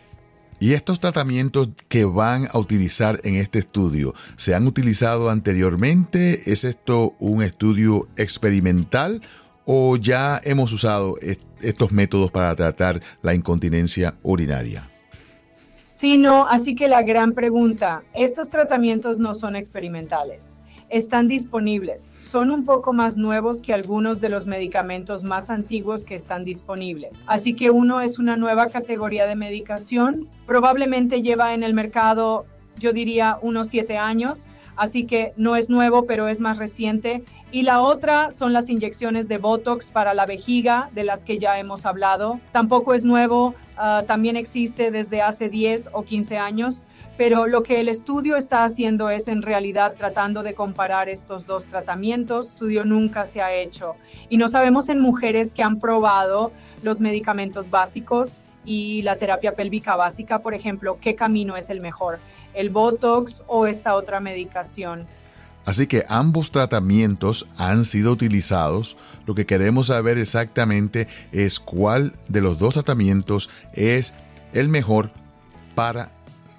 ¿Y 0.57 0.73
estos 0.73 1.01
tratamientos 1.01 1.69
que 1.89 2.05
van 2.05 2.47
a 2.51 2.59
utilizar 2.59 3.19
en 3.23 3.35
este 3.35 3.59
estudio 3.59 4.13
se 4.37 4.55
han 4.55 4.67
utilizado 4.67 5.29
anteriormente? 5.29 6.49
¿Es 6.49 6.63
esto 6.63 7.13
un 7.19 7.43
estudio 7.43 8.07
experimental 8.15 9.21
o 9.65 9.97
ya 9.97 10.39
hemos 10.43 10.71
usado 10.71 11.15
estos 11.61 11.91
métodos 11.91 12.31
para 12.31 12.55
tratar 12.55 13.01
la 13.21 13.33
incontinencia 13.33 14.15
urinaria? 14.23 14.89
Sí, 15.91 16.17
no, 16.17 16.45
así 16.47 16.75
que 16.75 16.87
la 16.87 17.03
gran 17.03 17.33
pregunta, 17.33 18.03
estos 18.13 18.49
tratamientos 18.49 19.17
no 19.17 19.33
son 19.33 19.55
experimentales, 19.55 20.57
están 20.89 21.27
disponibles, 21.27 22.13
son 22.19 22.51
un 22.51 22.65
poco 22.65 22.93
más 22.93 23.17
nuevos 23.17 23.61
que 23.61 23.73
algunos 23.73 24.21
de 24.21 24.29
los 24.29 24.45
medicamentos 24.45 25.23
más 25.23 25.49
antiguos 25.49 26.03
que 26.03 26.15
están 26.15 26.43
disponibles. 26.43 27.21
Así 27.27 27.53
que 27.53 27.71
uno 27.71 28.01
es 28.01 28.19
una 28.19 28.35
nueva 28.35 28.69
categoría 28.69 29.25
de 29.25 29.35
medicación, 29.35 30.29
probablemente 30.45 31.21
lleva 31.21 31.53
en 31.53 31.63
el 31.63 31.73
mercado, 31.73 32.45
yo 32.77 32.91
diría, 32.91 33.39
unos 33.41 33.67
siete 33.67 33.97
años, 33.97 34.47
así 34.75 35.05
que 35.05 35.33
no 35.37 35.55
es 35.55 35.69
nuevo, 35.69 36.05
pero 36.05 36.27
es 36.27 36.41
más 36.41 36.57
reciente. 36.57 37.23
Y 37.55 37.63
la 37.63 37.81
otra 37.81 38.31
son 38.31 38.51
las 38.51 38.69
inyecciones 38.69 39.29
de 39.29 39.37
Botox 39.37 39.89
para 39.89 40.13
la 40.13 40.25
vejiga, 40.25 40.89
de 40.91 41.05
las 41.05 41.23
que 41.23 41.39
ya 41.39 41.57
hemos 41.57 41.85
hablado. 41.85 42.41
Tampoco 42.51 42.93
es 42.93 43.05
nuevo, 43.05 43.55
ah, 43.77 44.03
también 44.05 44.35
existe 44.35 44.91
desde 44.91 45.21
hace 45.21 45.47
10 45.47 45.91
o 45.93 46.03
15 46.03 46.37
años, 46.37 46.83
pero 47.15 47.47
lo 47.47 47.63
que 47.63 47.79
el 47.79 47.87
estudio 47.87 48.35
está 48.35 48.65
haciendo 48.65 49.09
es 49.09 49.29
en 49.29 49.41
realidad 49.41 49.93
tratando 49.97 50.43
de 50.43 50.53
comparar 50.53 51.07
estos 51.07 51.45
dos 51.45 51.65
tratamientos. 51.65 52.49
Estudio 52.49 52.83
nunca 52.83 53.23
se 53.23 53.41
ha 53.41 53.53
hecho 53.53 53.95
y 54.27 54.35
no 54.35 54.49
sabemos 54.49 54.89
en 54.89 54.99
mujeres 54.99 55.53
que 55.53 55.63
han 55.63 55.79
probado 55.79 56.51
los 56.83 56.99
medicamentos 56.99 57.69
básicos 57.69 58.41
y 58.65 59.01
la 59.03 59.15
terapia 59.15 59.55
pélvica 59.55 59.95
básica, 59.95 60.39
por 60.39 60.53
ejemplo, 60.53 60.97
qué 60.99 61.15
camino 61.15 61.55
es 61.55 61.69
el 61.69 61.79
mejor 61.79 62.19
el 62.55 62.69
Botox 62.69 63.43
o 63.47 63.67
esta 63.67 63.95
otra 63.95 64.19
medicación. 64.19 65.05
Así 65.65 65.87
que 65.87 66.05
ambos 66.07 66.51
tratamientos 66.51 67.47
han 67.57 67.85
sido 67.85 68.11
utilizados. 68.11 68.95
Lo 69.25 69.33
que 69.33 69.45
queremos 69.45 69.87
saber 69.87 70.17
exactamente 70.17 71.07
es 71.31 71.59
cuál 71.59 72.13
de 72.27 72.41
los 72.41 72.59
dos 72.59 72.75
tratamientos 72.75 73.49
es 73.73 74.13
el 74.53 74.69
mejor 74.69 75.11
para 75.73 76.11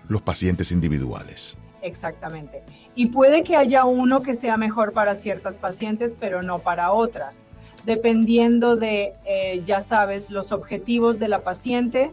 los 0.08 0.22
pacientes 0.22 0.72
individuales. 0.72 1.56
Exactamente. 1.82 2.64
Y 2.96 3.06
puede 3.06 3.44
que 3.44 3.56
haya 3.56 3.84
uno 3.84 4.22
que 4.22 4.34
sea 4.34 4.56
mejor 4.56 4.92
para 4.92 5.14
ciertas 5.14 5.56
pacientes, 5.56 6.16
pero 6.18 6.42
no 6.42 6.58
para 6.58 6.90
otras, 6.90 7.48
dependiendo 7.84 8.76
de, 8.76 9.12
eh, 9.24 9.62
ya 9.64 9.80
sabes, 9.80 10.30
los 10.30 10.50
objetivos 10.50 11.20
de 11.20 11.28
la 11.28 11.44
paciente, 11.44 12.10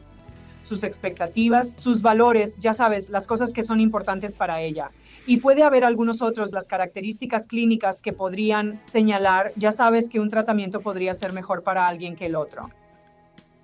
sus 0.62 0.84
expectativas, 0.84 1.74
sus 1.78 2.02
valores, 2.02 2.58
ya 2.58 2.74
sabes, 2.74 3.10
las 3.10 3.26
cosas 3.26 3.52
que 3.52 3.64
son 3.64 3.80
importantes 3.80 4.36
para 4.36 4.62
ella. 4.62 4.92
Y 5.26 5.38
puede 5.38 5.64
haber 5.64 5.84
algunos 5.84 6.22
otros, 6.22 6.52
las 6.52 6.68
características 6.68 7.48
clínicas 7.48 8.02
que 8.02 8.14
podrían 8.14 8.82
señalar, 8.86 9.54
ya 9.56 9.72
sabes 9.72 10.10
que 10.10 10.20
un 10.20 10.30
tratamiento 10.30 10.82
podría 10.82 11.14
ser 11.14 11.34
mejor 11.34 11.64
para 11.64 11.88
alguien 11.88 12.16
que 12.16 12.26
el 12.26 12.36
otro. 12.36 12.70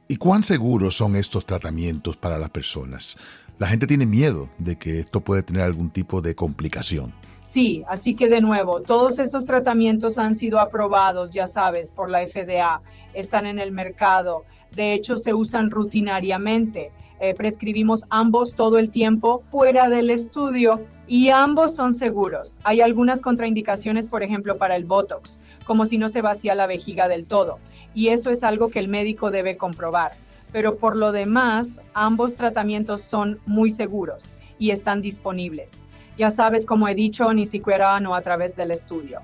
¿Y 0.08 0.16
cuán 0.16 0.44
seguros 0.44 0.96
son 0.96 1.16
estos 1.16 1.46
tratamientos 1.46 2.18
para 2.18 2.38
las 2.38 2.50
personas? 2.50 3.18
La 3.58 3.68
gente 3.68 3.88
tiene 3.88 4.06
miedo 4.06 4.50
de 4.58 4.78
que 4.78 5.00
esto 5.00 5.22
puede 5.22 5.44
tener 5.44 5.64
algún 5.64 5.90
tipo 5.90 6.22
de 6.22 6.34
complicación. 6.34 7.14
Sí, 7.42 7.84
así 7.88 8.16
que 8.16 8.30
de 8.30 8.42
nuevo, 8.42 8.82
todos 8.82 9.20
estos 9.20 9.46
tratamientos 9.46 10.18
han 10.18 10.36
sido 10.36 10.60
aprobados, 10.60 11.32
ya 11.32 11.48
sabes, 11.48 11.92
por 11.92 12.10
la 12.10 12.26
FDA, 12.26 12.82
están 13.14 13.46
en 13.46 13.60
el 13.60 13.72
mercado 13.72 14.46
de 14.76 14.94
hecho, 14.94 15.16
se 15.18 15.34
usan 15.34 15.72
rutinariamente. 15.72 16.92
Eh, 17.20 17.34
prescribimos 17.34 18.06
ambos 18.10 18.54
todo 18.56 18.78
el 18.78 18.92
tiempo 18.92 19.44
fuera 19.52 19.90
del 19.90 20.10
estudio 20.10 20.86
y 21.10 21.30
ambos 21.30 21.76
son 21.76 21.94
seguros. 21.96 22.60
Hay 22.64 22.82
algunas 22.82 23.20
contraindicaciones, 23.20 24.08
por 24.08 24.22
ejemplo, 24.22 24.60
para 24.60 24.76
el 24.76 24.86
Botox, 24.86 25.40
como 25.66 25.88
si 25.88 25.98
no 25.98 26.08
se 26.08 26.22
vacía 26.22 26.54
la 26.54 26.68
vejiga 26.68 27.08
del 27.08 27.26
todo. 27.26 27.58
Y 27.96 28.10
eso 28.10 28.30
es 28.30 28.44
algo 28.44 28.70
que 28.70 28.78
el 28.78 28.88
médico 28.88 29.32
debe 29.32 29.58
comprobar. 29.58 30.14
Pero 30.52 30.78
por 30.78 30.96
lo 30.96 31.12
demás, 31.12 31.82
ambos 31.96 32.36
tratamientos 32.36 33.02
son 33.02 33.40
muy 33.48 33.72
seguros 33.72 34.36
y 34.60 34.70
están 34.70 35.02
disponibles. 35.02 35.82
Ya 36.16 36.30
sabes, 36.30 36.68
como 36.68 36.88
he 36.88 36.94
dicho, 36.94 37.34
ni 37.34 37.48
siquiera 37.48 38.00
no 38.00 38.14
a 38.14 38.22
través 38.22 38.56
del 38.56 38.70
estudio. 38.70 39.22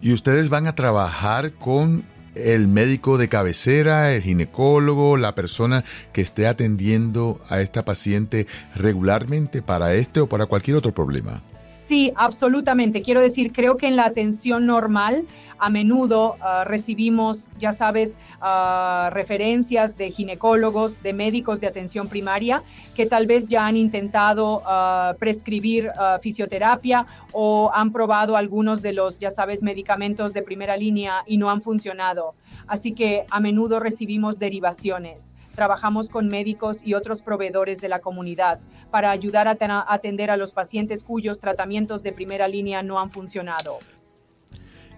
Y 0.00 0.12
ustedes 0.12 0.48
van 0.48 0.66
a 0.66 0.74
trabajar 0.74 1.52
con 1.52 2.04
el 2.34 2.68
médico 2.68 3.18
de 3.18 3.28
cabecera, 3.28 4.14
el 4.14 4.22
ginecólogo, 4.22 5.16
la 5.16 5.34
persona 5.34 5.84
que 6.12 6.20
esté 6.20 6.46
atendiendo 6.46 7.40
a 7.48 7.60
esta 7.60 7.84
paciente 7.84 8.46
regularmente 8.74 9.62
para 9.62 9.94
este 9.94 10.20
o 10.20 10.28
para 10.28 10.46
cualquier 10.46 10.76
otro 10.76 10.92
problema. 10.92 11.42
Sí, 11.80 12.12
absolutamente. 12.16 13.02
Quiero 13.02 13.20
decir, 13.20 13.52
creo 13.52 13.76
que 13.76 13.86
en 13.86 13.96
la 13.96 14.06
atención 14.06 14.66
normal 14.66 15.26
a 15.58 15.70
menudo 15.70 16.36
ah, 16.40 16.64
recibimos, 16.64 17.52
ya 17.58 17.72
sabes, 17.72 18.16
ah, 18.40 19.10
referencias 19.12 19.96
de 19.96 20.10
ginecólogos, 20.10 21.02
de 21.02 21.12
médicos 21.12 21.60
de 21.60 21.66
atención 21.66 22.08
primaria 22.08 22.62
que 22.94 23.06
tal 23.06 23.26
vez 23.26 23.46
ya 23.46 23.66
han 23.66 23.76
intentado 23.76 24.62
ah, 24.66 25.14
prescribir 25.18 25.90
fisioterapia 26.20 27.06
o 27.32 27.70
han 27.74 27.92
probado 27.92 28.36
algunos 28.36 28.82
de 28.82 28.92
los, 28.92 29.18
ya 29.18 29.30
sabes, 29.30 29.62
medicamentos 29.62 30.32
de 30.32 30.42
primera 30.42 30.76
línea 30.76 31.22
y 31.26 31.36
no 31.36 31.50
han 31.50 31.62
funcionado. 31.62 32.34
Así 32.66 32.92
que 32.92 33.24
a 33.30 33.40
menudo 33.40 33.80
recibimos 33.80 34.38
derivaciones. 34.38 35.34
Trabajamos 35.54 36.08
con 36.08 36.28
médicos 36.28 36.78
y 36.84 36.94
otros 36.94 37.22
proveedores 37.22 37.80
de 37.80 37.88
la 37.88 38.00
comunidad 38.00 38.60
para 38.90 39.10
ayudar 39.10 39.46
a 39.48 39.84
atender 39.92 40.30
a 40.30 40.36
los 40.36 40.52
pacientes 40.52 41.04
cuyos 41.04 41.38
tratamientos 41.38 42.02
de 42.02 42.12
primera 42.12 42.48
línea 42.48 42.82
no 42.82 42.98
han 42.98 43.10
funcionado. 43.10 43.78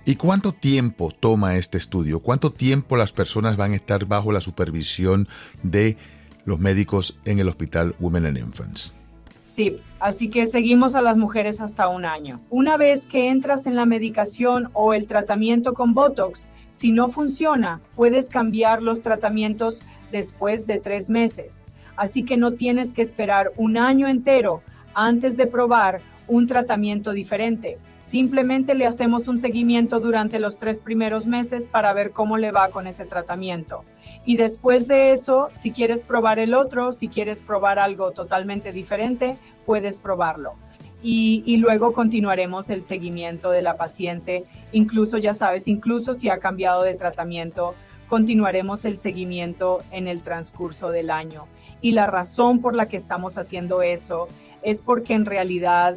¿Y 0.09 0.15
cuánto 0.15 0.53
tiempo 0.53 1.11
toma 1.11 1.57
este 1.57 1.79
estudio? 1.79 2.21
¿Cuánto 2.21 2.53
tiempo 2.53 2.97
las 2.97 3.11
personas 3.11 3.57
van 3.57 3.73
a 3.73 3.75
estar 3.75 4.05
bajo 4.05 4.31
la 4.31 4.41
supervisión 4.41 5.27
de 5.65 5.97
los 6.45 6.61
médicos 6.61 7.19
en 7.25 7.41
el 7.41 7.49
hospital 7.49 7.97
Women 7.99 8.27
and 8.27 8.39
Infants? 8.39 8.95
Sí, 9.47 9.79
así 9.99 10.31
que 10.31 10.47
seguimos 10.47 10.95
a 10.95 11.03
las 11.03 11.17
mujeres 11.17 11.61
hasta 11.61 11.89
un 11.89 12.05
año. 12.05 12.41
Una 12.51 12.77
vez 12.77 13.05
que 13.05 13.31
entras 13.31 13.67
en 13.67 13.75
la 13.75 13.85
medicación 13.85 14.71
o 14.75 14.95
el 14.95 15.09
tratamiento 15.09 15.75
con 15.75 15.93
Botox, 15.93 16.51
si 16.71 16.93
no 16.93 17.09
funciona, 17.09 17.81
puedes 17.97 18.29
cambiar 18.29 18.83
los 18.83 19.03
tratamientos 19.03 19.81
después 20.13 20.69
de 20.69 20.79
tres 20.79 21.11
meses. 21.11 21.67
Así 21.97 22.23
que 22.23 22.37
no 22.37 22.53
tienes 22.53 22.93
que 22.93 23.03
esperar 23.03 23.53
un 23.57 23.77
año 23.77 24.07
entero 24.07 24.63
antes 24.95 25.37
de 25.37 25.49
probar 25.49 26.01
un 26.29 26.47
tratamiento 26.47 27.11
diferente. 27.11 27.79
Simplemente 28.07 28.77
le 28.77 28.87
hacemos 28.87 29.27
un 29.27 29.37
seguimiento 29.37 29.99
durante 29.99 30.39
los 30.39 30.59
tres 30.59 30.79
primeros 30.79 31.27
meses 31.27 31.69
para 31.69 31.93
ver 31.93 32.13
cómo 32.13 32.39
le 32.39 32.53
va 32.53 32.69
con 32.69 32.87
ese 32.87 33.05
tratamiento. 33.05 33.85
Y 34.25 34.37
después 34.37 34.87
de 34.87 35.11
eso, 35.11 35.49
si 35.57 35.73
quieres 35.73 36.05
probar 36.05 36.39
el 36.39 36.55
otro, 36.55 36.93
si 36.93 37.09
quieres 37.09 37.41
probar 37.41 37.81
algo 37.81 38.13
totalmente 38.13 38.71
diferente, 38.71 39.37
puedes 39.65 39.99
probarlo. 39.99 40.55
Y, 41.03 41.57
luego 41.57 41.93
continuaremos 41.93 42.71
el 42.71 42.85
seguimiento 42.85 43.51
de 43.51 43.63
la 43.63 43.77
paciente. 43.77 44.45
Incluso, 44.71 45.19
ya 45.19 45.35
sabes, 45.35 45.67
incluso 45.67 46.13
si 46.13 46.29
ha 46.29 46.39
cambiado 46.39 46.85
de 46.85 46.95
tratamiento, 46.95 47.75
continuaremos 48.09 48.85
el 48.85 48.99
seguimiento 48.99 49.81
en 49.91 50.07
el 50.07 50.23
transcurso 50.23 50.91
del 50.91 51.11
año. 51.11 51.49
Y 51.81 51.91
la 51.91 52.07
razón 52.07 52.61
por 52.61 52.77
la 52.77 52.87
que 52.87 52.97
estamos 52.97 53.37
haciendo 53.37 53.83
eso 53.83 54.29
es 54.63 54.81
porque 54.81 55.15
en 55.15 55.27
realidad 55.27 55.97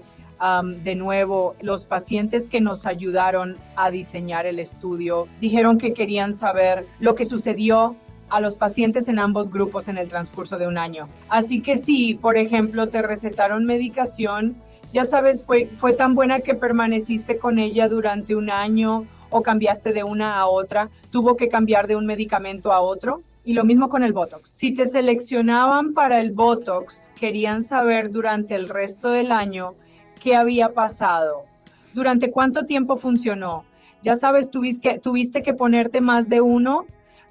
de 0.64 0.96
nuevo, 0.96 1.56
los 1.62 1.86
pacientes 1.86 2.48
que 2.48 2.62
nos 2.62 2.86
ayudaron 2.86 3.58
a 3.76 3.92
diseñar 3.92 4.46
el 4.46 4.60
estudio 4.60 5.28
dijeron 5.42 5.78
que 5.78 5.94
querían 5.94 6.34
saber 6.34 6.86
lo 7.00 7.16
que 7.16 7.26
sucedió 7.26 7.96
a 8.30 8.40
los 8.40 8.56
pacientes 8.56 9.08
en 9.08 9.20
ambos 9.20 9.50
grupos 9.52 9.88
en 9.88 9.98
el 9.98 10.08
transcurso 10.08 10.58
de 10.58 10.68
un 10.68 10.78
año. 10.78 11.10
Así 11.30 11.62
que 11.62 11.76
si, 11.76 12.14
por 12.16 12.38
ejemplo, 12.38 12.88
te 12.88 13.02
recetaron 13.02 13.66
medicación, 13.66 14.56
ya 14.94 15.04
sabes, 15.04 15.44
fue, 15.44 15.70
fue 15.78 15.94
tan 15.94 16.16
buena 16.16 16.40
que 16.40 16.56
permaneciste 16.56 17.38
con 17.38 17.60
ella 17.60 17.90
durante 17.90 18.36
un 18.36 18.50
año 18.50 19.06
o 19.30 19.44
cambiaste 19.44 19.94
de 19.94 20.04
una 20.04 20.38
a 20.38 20.48
otra, 20.48 20.90
tuvo 21.12 21.36
que 21.36 21.50
cambiar 21.50 21.88
de 21.88 21.96
un 21.96 22.06
medicamento 22.06 22.72
a 22.72 22.80
otro. 22.80 23.22
Y 23.46 23.54
lo 23.54 23.64
mismo 23.64 23.90
con 23.90 24.04
el 24.04 24.14
Botox. 24.14 24.50
Si 24.50 24.74
te 24.74 24.86
seleccionaban 24.86 25.94
para 25.94 26.22
el 26.22 26.32
Botox, 26.32 27.12
querían 27.20 27.64
saber 27.64 28.12
durante 28.12 28.54
el 28.54 28.70
resto 28.70 29.10
del 29.10 29.32
año 29.32 29.76
qué 30.20 30.36
había 30.36 30.74
pasado, 30.74 31.46
durante 31.94 32.32
cuánto 32.32 32.66
tiempo 32.66 32.98
funcionó. 32.98 33.66
Ya 34.02 34.16
sabes, 34.16 34.50
tuviste 34.52 35.44
que, 35.44 35.54
ponerte 35.54 36.02
más 36.02 36.30
de 36.30 36.42
uno. 36.42 36.86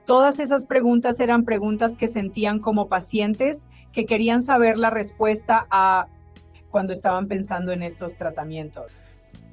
Todas 0.04 0.38
esas 0.38 0.66
preguntas 0.66 1.20
eran 1.20 1.44
preguntas 1.44 1.96
que 1.96 2.08
sentían 2.08 2.58
como 2.58 2.88
pacientes 2.88 3.66
que 3.92 4.04
querían 4.04 4.42
saber 4.42 4.76
la 4.76 4.90
respuesta 4.90 5.66
a 5.70 6.08
cuando 6.70 6.92
estaban 6.92 7.26
pensando 7.26 7.72
en 7.72 7.82
estos 7.82 8.16
tratamientos. 8.16 8.92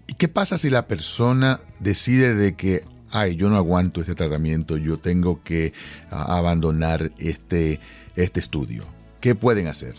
¿Y 0.07 0.15
qué 0.15 0.27
pasa 0.27 0.57
si 0.57 0.69
la 0.69 0.87
persona 0.87 1.59
decide 1.79 2.35
de 2.35 2.55
que, 2.55 2.83
ay, 3.11 3.37
yo 3.37 3.49
no 3.49 3.55
aguanto 3.55 4.01
este 4.01 4.13
tratamiento, 4.13 4.77
yo 4.77 4.99
tengo 4.99 5.41
que 5.41 5.73
ah, 6.11 6.37
abandonar 6.37 7.11
este, 7.17 7.79
este 8.15 8.39
estudio? 8.39 8.83
¿Qué 9.21 9.35
pueden 9.35 9.67
hacer? 9.67 9.95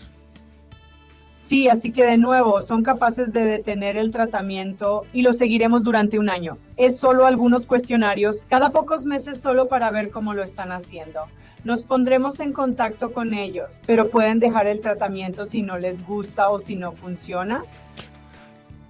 Sí, 1.47 1.69
así 1.69 1.93
que 1.93 2.03
de 2.03 2.17
nuevo, 2.17 2.59
son 2.59 2.83
capaces 2.83 3.31
de 3.31 3.45
detener 3.45 3.95
el 3.95 4.11
tratamiento 4.11 5.05
y 5.13 5.21
lo 5.21 5.31
seguiremos 5.31 5.81
durante 5.81 6.19
un 6.19 6.29
año. 6.29 6.57
Es 6.75 6.99
solo 6.99 7.25
algunos 7.25 7.67
cuestionarios, 7.67 8.43
cada 8.49 8.71
pocos 8.71 9.05
meses 9.05 9.39
solo 9.39 9.69
para 9.69 9.89
ver 9.89 10.11
cómo 10.11 10.33
lo 10.33 10.43
están 10.43 10.73
haciendo. 10.73 11.21
Nos 11.63 11.83
pondremos 11.83 12.41
en 12.41 12.51
contacto 12.51 13.13
con 13.13 13.33
ellos, 13.33 13.79
pero 13.87 14.09
pueden 14.09 14.39
dejar 14.39 14.67
el 14.67 14.81
tratamiento 14.81 15.45
si 15.45 15.61
no 15.61 15.77
les 15.77 16.05
gusta 16.05 16.49
o 16.49 16.59
si 16.59 16.75
no 16.75 16.91
funciona. 16.91 17.63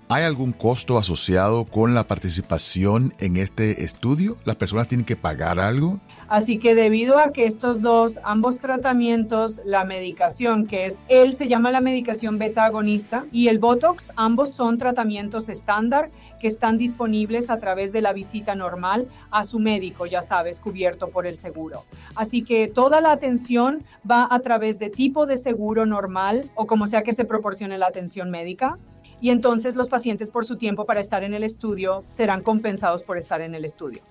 ¿Hay 0.10 0.24
algún 0.24 0.52
costo 0.52 0.98
asociado 0.98 1.64
con 1.66 1.94
la 1.94 2.08
participación 2.08 3.14
en 3.20 3.38
este 3.38 3.84
estudio? 3.84 4.36
¿Las 4.46 4.56
personas 4.56 4.88
tienen 4.88 5.06
que 5.06 5.16
pagar 5.16 5.60
algo? 5.60 6.00
Así 6.28 6.60
que 6.60 6.76
debido 6.76 7.20
a 7.20 7.32
que 7.32 7.46
estos 7.46 7.82
dos, 7.82 8.20
ambos 8.24 8.60
tratamientos, 8.60 9.62
la 9.64 9.86
medicación, 9.86 10.68
que 10.68 10.86
es, 10.86 11.04
él 11.08 11.34
se 11.34 11.48
llama 11.48 11.72
la 11.72 11.80
medicación 11.80 12.38
beta 12.38 12.66
agonista, 12.66 13.26
y 13.32 13.48
el 13.48 13.60
Botox, 13.60 14.12
ambos 14.18 14.52
son 14.52 14.78
tratamientos 14.78 15.48
estándar 15.48 16.12
que 16.40 16.48
están 16.48 16.78
disponibles 16.78 17.50
a 17.50 17.60
través 17.60 17.92
de 17.92 18.02
la 18.02 18.14
visita 18.14 18.56
normal 18.56 19.08
a 19.32 19.44
su 19.44 19.60
médico, 19.60 20.06
ya 20.06 20.22
sabes, 20.22 20.60
cubierto 20.60 21.10
por 21.10 21.26
el 21.26 21.38
seguro. 21.38 21.86
Así 22.16 22.44
que 22.44 22.68
toda 22.68 23.02
la 23.02 23.12
atención 23.12 23.84
va 24.10 24.28
a 24.30 24.40
través 24.42 24.80
de 24.80 24.90
tipo 24.90 25.26
de 25.26 25.38
seguro 25.38 25.86
normal 25.86 26.50
o 26.56 26.68
como 26.68 26.88
sea 26.88 27.04
que 27.04 27.14
se 27.14 27.26
proporcione 27.26 27.78
la 27.78 27.88
atención 27.88 28.30
médica. 28.30 28.78
Y 29.20 29.32
entonces 29.32 29.76
los 29.76 29.90
pacientes 29.90 30.30
por 30.30 30.46
su 30.46 30.58
tiempo 30.58 30.86
para 30.86 31.00
estar 31.00 31.24
en 31.24 31.34
el 31.34 31.44
estudio 31.44 32.04
serán 32.08 32.44
compensados 32.44 33.02
por 33.02 33.18
estar 33.18 33.42
en 33.42 33.56
el 33.56 33.66
estudio. 33.66 34.02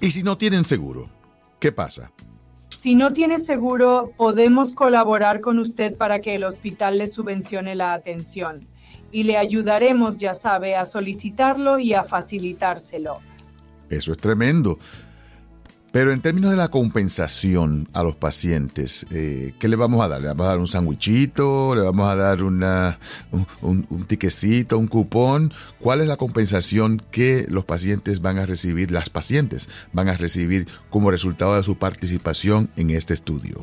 ¿Y 0.00 0.10
si 0.10 0.24
no 0.24 0.36
tienen 0.36 0.64
seguro? 0.64 1.21
¿Qué 1.62 1.70
pasa? 1.70 2.10
Si 2.76 2.96
no 2.96 3.12
tiene 3.12 3.38
seguro, 3.38 4.10
podemos 4.16 4.74
colaborar 4.74 5.40
con 5.40 5.60
usted 5.60 5.96
para 5.96 6.20
que 6.20 6.34
el 6.34 6.42
hospital 6.42 6.98
le 6.98 7.06
subvencione 7.06 7.76
la 7.76 7.92
atención 7.92 8.66
y 9.12 9.22
le 9.22 9.36
ayudaremos, 9.36 10.18
ya 10.18 10.34
sabe, 10.34 10.74
a 10.74 10.84
solicitarlo 10.84 11.78
y 11.78 11.94
a 11.94 12.02
facilitárselo. 12.02 13.20
Eso 13.88 14.10
es 14.10 14.18
tremendo. 14.18 14.80
Pero 15.92 16.10
en 16.10 16.22
términos 16.22 16.50
de 16.50 16.56
la 16.56 16.68
compensación 16.68 17.86
a 17.92 18.02
los 18.02 18.16
pacientes, 18.16 19.06
eh, 19.10 19.52
¿qué 19.58 19.68
le 19.68 19.76
vamos 19.76 20.00
a 20.00 20.08
dar? 20.08 20.22
¿Le 20.22 20.28
vamos 20.28 20.46
a 20.46 20.48
dar 20.48 20.58
un 20.58 20.66
sandwichito? 20.66 21.74
¿Le 21.74 21.82
vamos 21.82 22.08
a 22.08 22.16
dar 22.16 22.42
un, 22.42 22.64
un, 23.60 24.04
tiquecito, 24.06 24.78
un 24.78 24.86
cupón? 24.86 25.52
¿Cuál 25.78 26.00
es 26.00 26.06
la 26.06 26.16
compensación 26.16 27.02
que 27.10 27.44
los 27.50 27.66
pacientes 27.66 28.22
van 28.22 28.38
a 28.38 28.46
recibir, 28.46 28.90
las 28.90 29.10
pacientes 29.10 29.68
van 29.92 30.08
a 30.08 30.16
recibir 30.16 30.66
como 30.88 31.10
resultado 31.10 31.56
de 31.56 31.62
su 31.62 31.76
participación 31.76 32.70
en 32.76 32.88
este 32.88 33.12
estudio? 33.12 33.62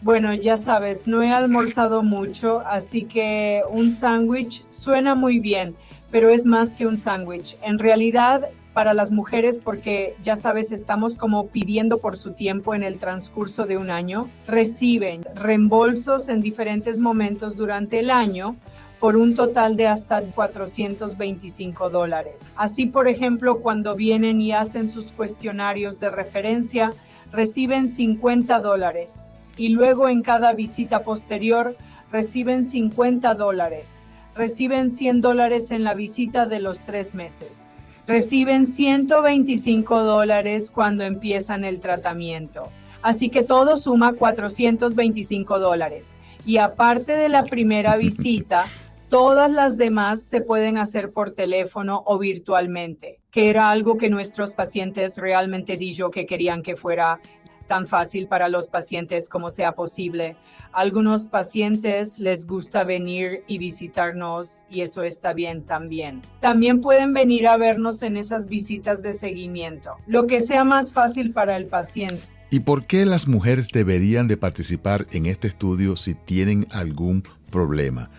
Bueno, 0.00 0.32
ya 0.32 0.56
sabes, 0.56 1.06
no 1.06 1.22
he 1.22 1.30
almorzado 1.30 2.02
mucho, 2.02 2.60
así 2.60 3.02
que 3.04 3.60
un 3.70 3.92
sándwich 3.92 4.64
suena 4.70 5.14
muy 5.14 5.40
bien, 5.40 5.76
pero 6.10 6.30
es 6.30 6.46
más 6.46 6.72
que 6.72 6.86
un 6.86 6.96
sándwich. 6.96 7.58
En 7.62 7.78
realidad 7.78 8.48
para 8.74 8.92
las 8.92 9.12
mujeres 9.12 9.60
porque 9.60 10.16
ya 10.20 10.34
sabes, 10.34 10.72
estamos 10.72 11.16
como 11.16 11.46
pidiendo 11.46 11.98
por 11.98 12.16
su 12.16 12.32
tiempo 12.32 12.74
en 12.74 12.82
el 12.82 12.98
transcurso 12.98 13.66
de 13.66 13.78
un 13.78 13.88
año, 13.88 14.28
reciben 14.48 15.22
reembolsos 15.34 16.28
en 16.28 16.42
diferentes 16.42 16.98
momentos 16.98 17.56
durante 17.56 18.00
el 18.00 18.10
año 18.10 18.56
por 18.98 19.16
un 19.16 19.36
total 19.36 19.76
de 19.76 19.86
hasta 19.86 20.22
425 20.22 21.88
dólares. 21.88 22.46
Así, 22.56 22.86
por 22.86 23.06
ejemplo, 23.06 23.60
cuando 23.60 23.94
vienen 23.94 24.40
y 24.40 24.52
hacen 24.52 24.88
sus 24.88 25.12
cuestionarios 25.12 26.00
de 26.00 26.10
referencia, 26.10 26.92
reciben 27.30 27.86
50 27.86 28.58
dólares 28.58 29.26
y 29.56 29.68
luego 29.68 30.08
en 30.08 30.22
cada 30.22 30.52
visita 30.52 31.04
posterior 31.04 31.76
reciben 32.10 32.64
50 32.64 33.34
dólares. 33.34 34.00
Reciben 34.34 34.90
100 34.90 35.20
dólares 35.20 35.70
en 35.70 35.84
la 35.84 35.94
visita 35.94 36.46
de 36.46 36.58
los 36.58 36.80
tres 36.80 37.14
meses 37.14 37.63
reciben 38.06 38.66
125 38.66 40.02
dólares 40.02 40.70
cuando 40.70 41.04
empiezan 41.04 41.64
el 41.64 41.80
tratamiento. 41.80 42.68
Así 43.02 43.28
que 43.28 43.42
todo 43.42 43.76
suma 43.76 44.14
425 44.14 45.58
dólares. 45.58 46.14
Y 46.46 46.58
aparte 46.58 47.12
de 47.12 47.28
la 47.28 47.44
primera 47.44 47.96
visita, 47.96 48.66
Todas 49.14 49.48
las 49.48 49.76
demás 49.76 50.22
se 50.22 50.40
pueden 50.40 50.76
hacer 50.76 51.12
por 51.12 51.30
teléfono 51.30 52.02
o 52.04 52.18
virtualmente, 52.18 53.20
que 53.30 53.48
era 53.48 53.70
algo 53.70 53.96
que 53.96 54.10
nuestros 54.10 54.54
pacientes 54.54 55.18
realmente 55.18 55.76
dijo 55.76 56.10
que 56.10 56.26
querían 56.26 56.62
que 56.62 56.74
fuera 56.74 57.20
tan 57.66 57.86
fácil 57.86 58.28
para 58.28 58.48
los 58.48 58.68
pacientes 58.68 59.28
como 59.28 59.50
sea 59.50 59.72
posible. 59.72 60.36
Algunos 60.72 61.28
pacientes 61.28 62.18
les 62.18 62.46
gusta 62.46 62.84
venir 62.84 63.44
y 63.46 63.58
visitarnos 63.58 64.64
y 64.70 64.80
eso 64.80 65.02
está 65.02 65.32
bien 65.32 65.62
también. 65.62 66.20
También 66.40 66.80
pueden 66.80 67.14
venir 67.14 67.46
a 67.46 67.56
vernos 67.56 68.02
en 68.02 68.16
esas 68.16 68.48
visitas 68.48 69.02
de 69.02 69.14
seguimiento, 69.14 69.96
lo 70.06 70.26
que 70.26 70.40
sea 70.40 70.64
más 70.64 70.92
fácil 70.92 71.32
para 71.32 71.56
el 71.56 71.66
paciente. 71.66 72.22
¿Y 72.50 72.60
por 72.60 72.86
qué 72.86 73.04
las 73.06 73.26
mujeres 73.26 73.68
deberían 73.72 74.28
de 74.28 74.36
participar 74.36 75.06
en 75.12 75.26
este 75.26 75.48
estudio 75.48 75.96
si 75.96 76.14
tienen 76.14 76.66
algún 76.70 77.24
problema? 77.50 78.10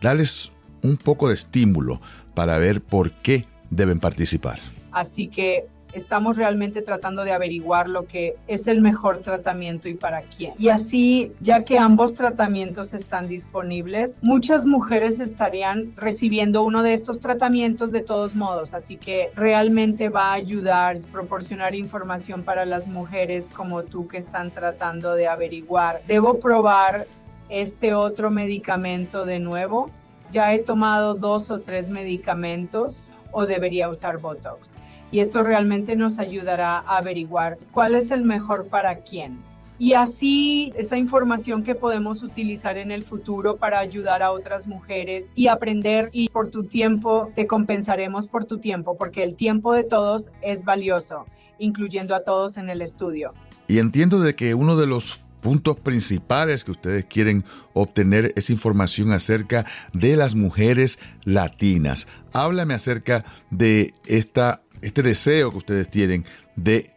Dales 0.00 0.52
un 0.82 0.96
poco 0.96 1.28
de 1.28 1.34
estímulo 1.34 2.00
para 2.34 2.58
ver 2.58 2.80
por 2.80 3.12
qué 3.12 3.46
deben 3.70 4.00
participar. 4.00 4.58
Así 4.92 5.28
que 5.28 5.66
estamos 5.92 6.36
realmente 6.36 6.82
tratando 6.82 7.24
de 7.24 7.32
averiguar 7.32 7.88
lo 7.88 8.06
que 8.06 8.36
es 8.46 8.66
el 8.66 8.80
mejor 8.80 9.18
tratamiento 9.18 9.88
y 9.88 9.94
para 9.94 10.22
quién. 10.22 10.54
Y 10.58 10.68
así, 10.68 11.32
ya 11.40 11.64
que 11.64 11.78
ambos 11.78 12.14
tratamientos 12.14 12.94
están 12.94 13.28
disponibles, 13.28 14.18
muchas 14.22 14.66
mujeres 14.66 15.20
estarían 15.20 15.92
recibiendo 15.96 16.64
uno 16.64 16.82
de 16.82 16.94
estos 16.94 17.20
tratamientos 17.20 17.92
de 17.92 18.02
todos 18.02 18.34
modos, 18.34 18.74
así 18.74 18.96
que 18.96 19.30
realmente 19.34 20.08
va 20.08 20.30
a 20.30 20.34
ayudar, 20.34 21.00
proporcionar 21.12 21.74
información 21.74 22.42
para 22.42 22.64
las 22.64 22.88
mujeres 22.88 23.50
como 23.50 23.82
tú 23.82 24.08
que 24.08 24.18
están 24.18 24.50
tratando 24.50 25.14
de 25.14 25.28
averiguar. 25.28 26.02
¿Debo 26.06 26.40
probar 26.40 27.06
este 27.48 27.94
otro 27.94 28.30
medicamento 28.30 29.24
de 29.26 29.38
nuevo? 29.38 29.90
Ya 30.30 30.54
he 30.54 30.60
tomado 30.60 31.14
dos 31.14 31.50
o 31.50 31.60
tres 31.60 31.90
medicamentos 31.90 33.10
o 33.32 33.46
debería 33.46 33.88
usar 33.88 34.18
Botox 34.18 34.70
y 35.12 35.20
eso 35.20 35.44
realmente 35.44 35.94
nos 35.94 36.18
ayudará 36.18 36.78
a 36.78 36.98
averiguar 36.98 37.58
cuál 37.70 37.94
es 37.94 38.10
el 38.10 38.24
mejor 38.24 38.66
para 38.66 38.96
quién. 39.04 39.38
Y 39.78 39.94
así 39.94 40.70
esa 40.76 40.96
información 40.96 41.62
que 41.62 41.74
podemos 41.74 42.22
utilizar 42.22 42.78
en 42.78 42.90
el 42.90 43.02
futuro 43.02 43.56
para 43.56 43.78
ayudar 43.78 44.22
a 44.22 44.30
otras 44.30 44.66
mujeres 44.66 45.32
y 45.34 45.48
aprender 45.48 46.08
y 46.12 46.28
por 46.28 46.48
tu 46.48 46.64
tiempo 46.64 47.30
te 47.34 47.46
compensaremos 47.46 48.26
por 48.26 48.44
tu 48.44 48.58
tiempo 48.58 48.96
porque 48.96 49.22
el 49.22 49.34
tiempo 49.34 49.74
de 49.74 49.84
todos 49.84 50.30
es 50.40 50.64
valioso, 50.64 51.26
incluyendo 51.58 52.14
a 52.14 52.22
todos 52.22 52.56
en 52.56 52.70
el 52.70 52.80
estudio. 52.80 53.34
Y 53.66 53.78
entiendo 53.78 54.20
de 54.20 54.34
que 54.34 54.54
uno 54.54 54.76
de 54.76 54.86
los 54.86 55.20
puntos 55.42 55.78
principales 55.78 56.64
que 56.64 56.70
ustedes 56.70 57.04
quieren 57.04 57.44
obtener 57.74 58.32
es 58.36 58.48
información 58.48 59.12
acerca 59.12 59.66
de 59.92 60.16
las 60.16 60.34
mujeres 60.34 61.00
latinas. 61.24 62.06
Háblame 62.32 62.74
acerca 62.74 63.24
de 63.50 63.92
esta 64.06 64.61
este 64.82 65.02
deseo 65.02 65.50
que 65.50 65.58
ustedes 65.58 65.88
tienen 65.88 66.24
de 66.56 66.90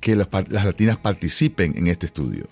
que 0.00 0.16
las, 0.16 0.28
latinas 0.50 0.98
participen 0.98 1.76
en 1.76 1.86
este 1.86 2.06
estudio. 2.06 2.46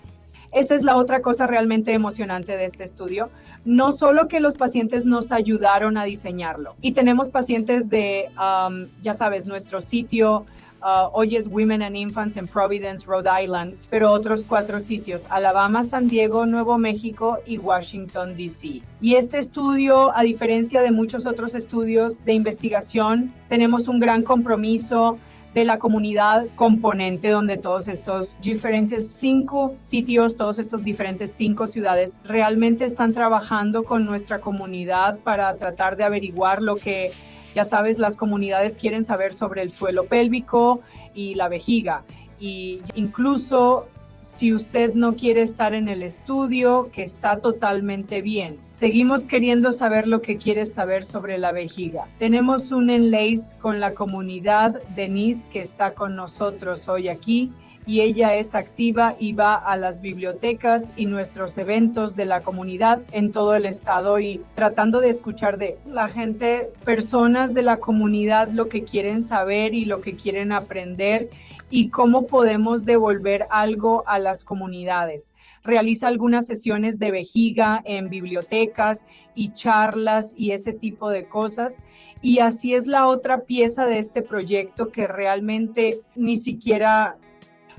Esa 0.51 0.75
es 0.75 0.83
la 0.83 0.95
otra 0.95 1.21
cosa 1.21 1.47
realmente 1.47 1.93
emocionante 1.93 2.57
de 2.57 2.65
este 2.65 2.83
estudio. 2.83 3.29
No 3.65 3.91
solo 3.91 4.27
que 4.27 4.39
los 4.39 4.55
pacientes 4.55 5.05
nos 5.05 5.31
ayudaron 5.31 5.97
a 5.97 6.05
diseñarlo, 6.05 6.75
y 6.81 6.93
tenemos 6.93 7.29
pacientes 7.29 7.89
de, 7.89 8.29
um, 8.37 8.87
ya 9.01 9.13
sabes, 9.13 9.45
nuestro 9.45 9.81
sitio, 9.81 10.45
uh, 10.81 11.09
hoy 11.13 11.35
es 11.35 11.47
Women 11.47 11.81
and 11.81 11.95
Infants 11.95 12.37
en 12.37 12.47
Providence, 12.47 13.05
Rhode 13.05 13.29
Island, 13.43 13.75
pero 13.89 14.11
otros 14.11 14.43
cuatro 14.43 14.79
sitios, 14.79 15.25
Alabama, 15.29 15.83
San 15.83 16.07
Diego, 16.07 16.45
Nuevo 16.45 16.77
México 16.77 17.39
y 17.45 17.57
Washington, 17.57 18.35
D.C. 18.35 18.81
Y 19.01 19.15
este 19.15 19.39
estudio, 19.39 20.15
a 20.15 20.23
diferencia 20.23 20.81
de 20.81 20.91
muchos 20.91 21.25
otros 21.25 21.55
estudios 21.55 22.23
de 22.25 22.33
investigación, 22.33 23.33
tenemos 23.49 23.87
un 23.87 23.99
gran 23.99 24.23
compromiso 24.23 25.17
de 25.53 25.65
la 25.65 25.79
comunidad 25.79 26.45
componente 26.55 27.29
donde 27.29 27.57
todos 27.57 27.87
estos 27.87 28.35
diferentes 28.41 29.07
cinco 29.11 29.75
sitios, 29.83 30.35
todos 30.35 30.59
estos 30.59 30.83
diferentes 30.83 31.31
cinco 31.31 31.65
ciudades 31.65 32.17
realmente 32.23 32.85
están 32.85 33.13
trabajando 33.13 33.83
con 33.83 34.05
nuestra 34.05 34.41
comunidad 34.41 35.17
para 35.19 35.55
tratar 35.57 35.97
de 35.97 36.03
averiguar 36.03 36.61
lo 36.61 36.75
que 36.75 37.11
ya 37.53 37.65
sabes, 37.65 37.97
las 37.99 38.17
comunidades 38.17 38.77
quieren 38.77 39.03
saber 39.03 39.33
sobre 39.33 39.61
el 39.61 39.71
suelo 39.71 40.05
pélvico 40.05 40.81
y 41.13 41.35
la 41.35 41.49
vejiga. 41.49 42.03
Y 42.39 42.81
incluso 42.95 43.87
si 44.21 44.53
usted 44.53 44.93
no 44.93 45.15
quiere 45.15 45.41
estar 45.41 45.73
en 45.73 45.89
el 45.89 46.03
estudio, 46.03 46.89
que 46.93 47.03
está 47.03 47.39
totalmente 47.39 48.21
bien. 48.21 48.59
Seguimos 48.69 49.23
queriendo 49.23 49.71
saber 49.71 50.07
lo 50.07 50.21
que 50.21 50.37
quiere 50.37 50.65
saber 50.65 51.03
sobre 51.03 51.37
la 51.37 51.51
vejiga. 51.51 52.07
Tenemos 52.19 52.71
un 52.71 52.89
enlace 52.89 53.57
con 53.59 53.79
la 53.79 53.93
comunidad 53.93 54.81
Denise 54.95 55.49
que 55.49 55.61
está 55.61 55.93
con 55.93 56.15
nosotros 56.15 56.87
hoy 56.87 57.09
aquí 57.09 57.51
y 57.85 58.01
ella 58.01 58.35
es 58.35 58.55
activa 58.55 59.15
y 59.19 59.33
va 59.33 59.55
a 59.55 59.75
las 59.75 60.01
bibliotecas 60.01 60.93
y 60.95 61.05
nuestros 61.05 61.57
eventos 61.57 62.15
de 62.15 62.25
la 62.25 62.41
comunidad 62.41 63.01
en 63.11 63.31
todo 63.31 63.55
el 63.55 63.65
estado 63.65 64.19
y 64.19 64.41
tratando 64.55 65.01
de 65.01 65.09
escuchar 65.09 65.57
de 65.57 65.77
la 65.85 66.07
gente, 66.07 66.71
personas 66.85 67.53
de 67.53 67.63
la 67.63 67.77
comunidad 67.77 68.49
lo 68.51 68.69
que 68.69 68.83
quieren 68.83 69.23
saber 69.23 69.73
y 69.73 69.85
lo 69.85 70.01
que 70.01 70.15
quieren 70.15 70.51
aprender 70.51 71.29
y 71.69 71.89
cómo 71.89 72.27
podemos 72.27 72.85
devolver 72.85 73.47
algo 73.49 74.03
a 74.07 74.19
las 74.19 74.43
comunidades. 74.43 75.31
Realiza 75.63 76.07
algunas 76.07 76.45
sesiones 76.45 76.99
de 76.99 77.11
vejiga 77.11 77.81
en 77.85 78.09
bibliotecas 78.09 79.05
y 79.35 79.53
charlas 79.53 80.33
y 80.37 80.51
ese 80.51 80.73
tipo 80.73 81.09
de 81.09 81.25
cosas. 81.25 81.77
Y 82.21 82.39
así 82.39 82.73
es 82.73 82.87
la 82.87 83.07
otra 83.07 83.41
pieza 83.41 83.85
de 83.85 83.99
este 83.99 84.21
proyecto 84.21 84.91
que 84.91 85.07
realmente 85.07 86.01
ni 86.15 86.37
siquiera 86.37 87.17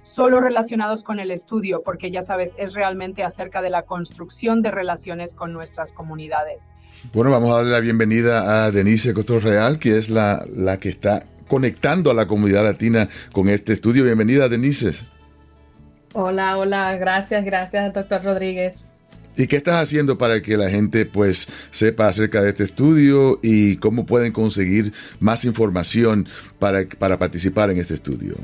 solo 0.02 0.40
relacionados 0.40 1.02
con 1.02 1.20
el 1.20 1.30
estudio, 1.30 1.82
porque 1.84 2.10
ya 2.10 2.22
sabes, 2.22 2.52
es 2.56 2.74
realmente 2.74 3.22
acerca 3.22 3.62
de 3.62 3.70
la 3.70 3.82
construcción 3.82 4.62
de 4.62 4.70
relaciones 4.70 5.34
con 5.34 5.52
nuestras 5.52 5.92
comunidades. 5.92 6.64
Bueno, 7.12 7.30
vamos 7.30 7.52
a 7.52 7.56
darle 7.56 7.70
la 7.70 7.80
bienvenida 7.80 8.64
a 8.64 8.70
Denise 8.70 9.14
Cotro 9.14 9.40
Real, 9.40 9.78
que 9.78 9.96
es 9.96 10.10
la, 10.10 10.44
la 10.54 10.78
que 10.78 10.88
está 10.88 11.26
conectando 11.48 12.10
a 12.10 12.14
la 12.14 12.26
comunidad 12.26 12.64
latina 12.64 13.08
con 13.32 13.48
este 13.48 13.72
estudio. 13.72 14.04
Bienvenida, 14.04 14.48
Denise. 14.48 14.92
Hola, 16.12 16.58
hola, 16.58 16.96
gracias, 16.96 17.44
gracias, 17.44 17.94
doctor 17.94 18.22
Rodríguez. 18.22 18.84
¿Y 19.36 19.46
qué 19.46 19.56
estás 19.56 19.82
haciendo 19.82 20.18
para 20.18 20.42
que 20.42 20.56
la 20.56 20.68
gente 20.68 21.06
pues 21.06 21.48
sepa 21.70 22.08
acerca 22.08 22.42
de 22.42 22.50
este 22.50 22.64
estudio 22.64 23.38
y 23.42 23.76
cómo 23.76 24.04
pueden 24.04 24.32
conseguir 24.32 24.92
más 25.20 25.44
información 25.44 26.28
para, 26.58 26.84
para 26.98 27.18
participar 27.18 27.70
en 27.70 27.78
este 27.78 27.94
estudio? 27.94 28.36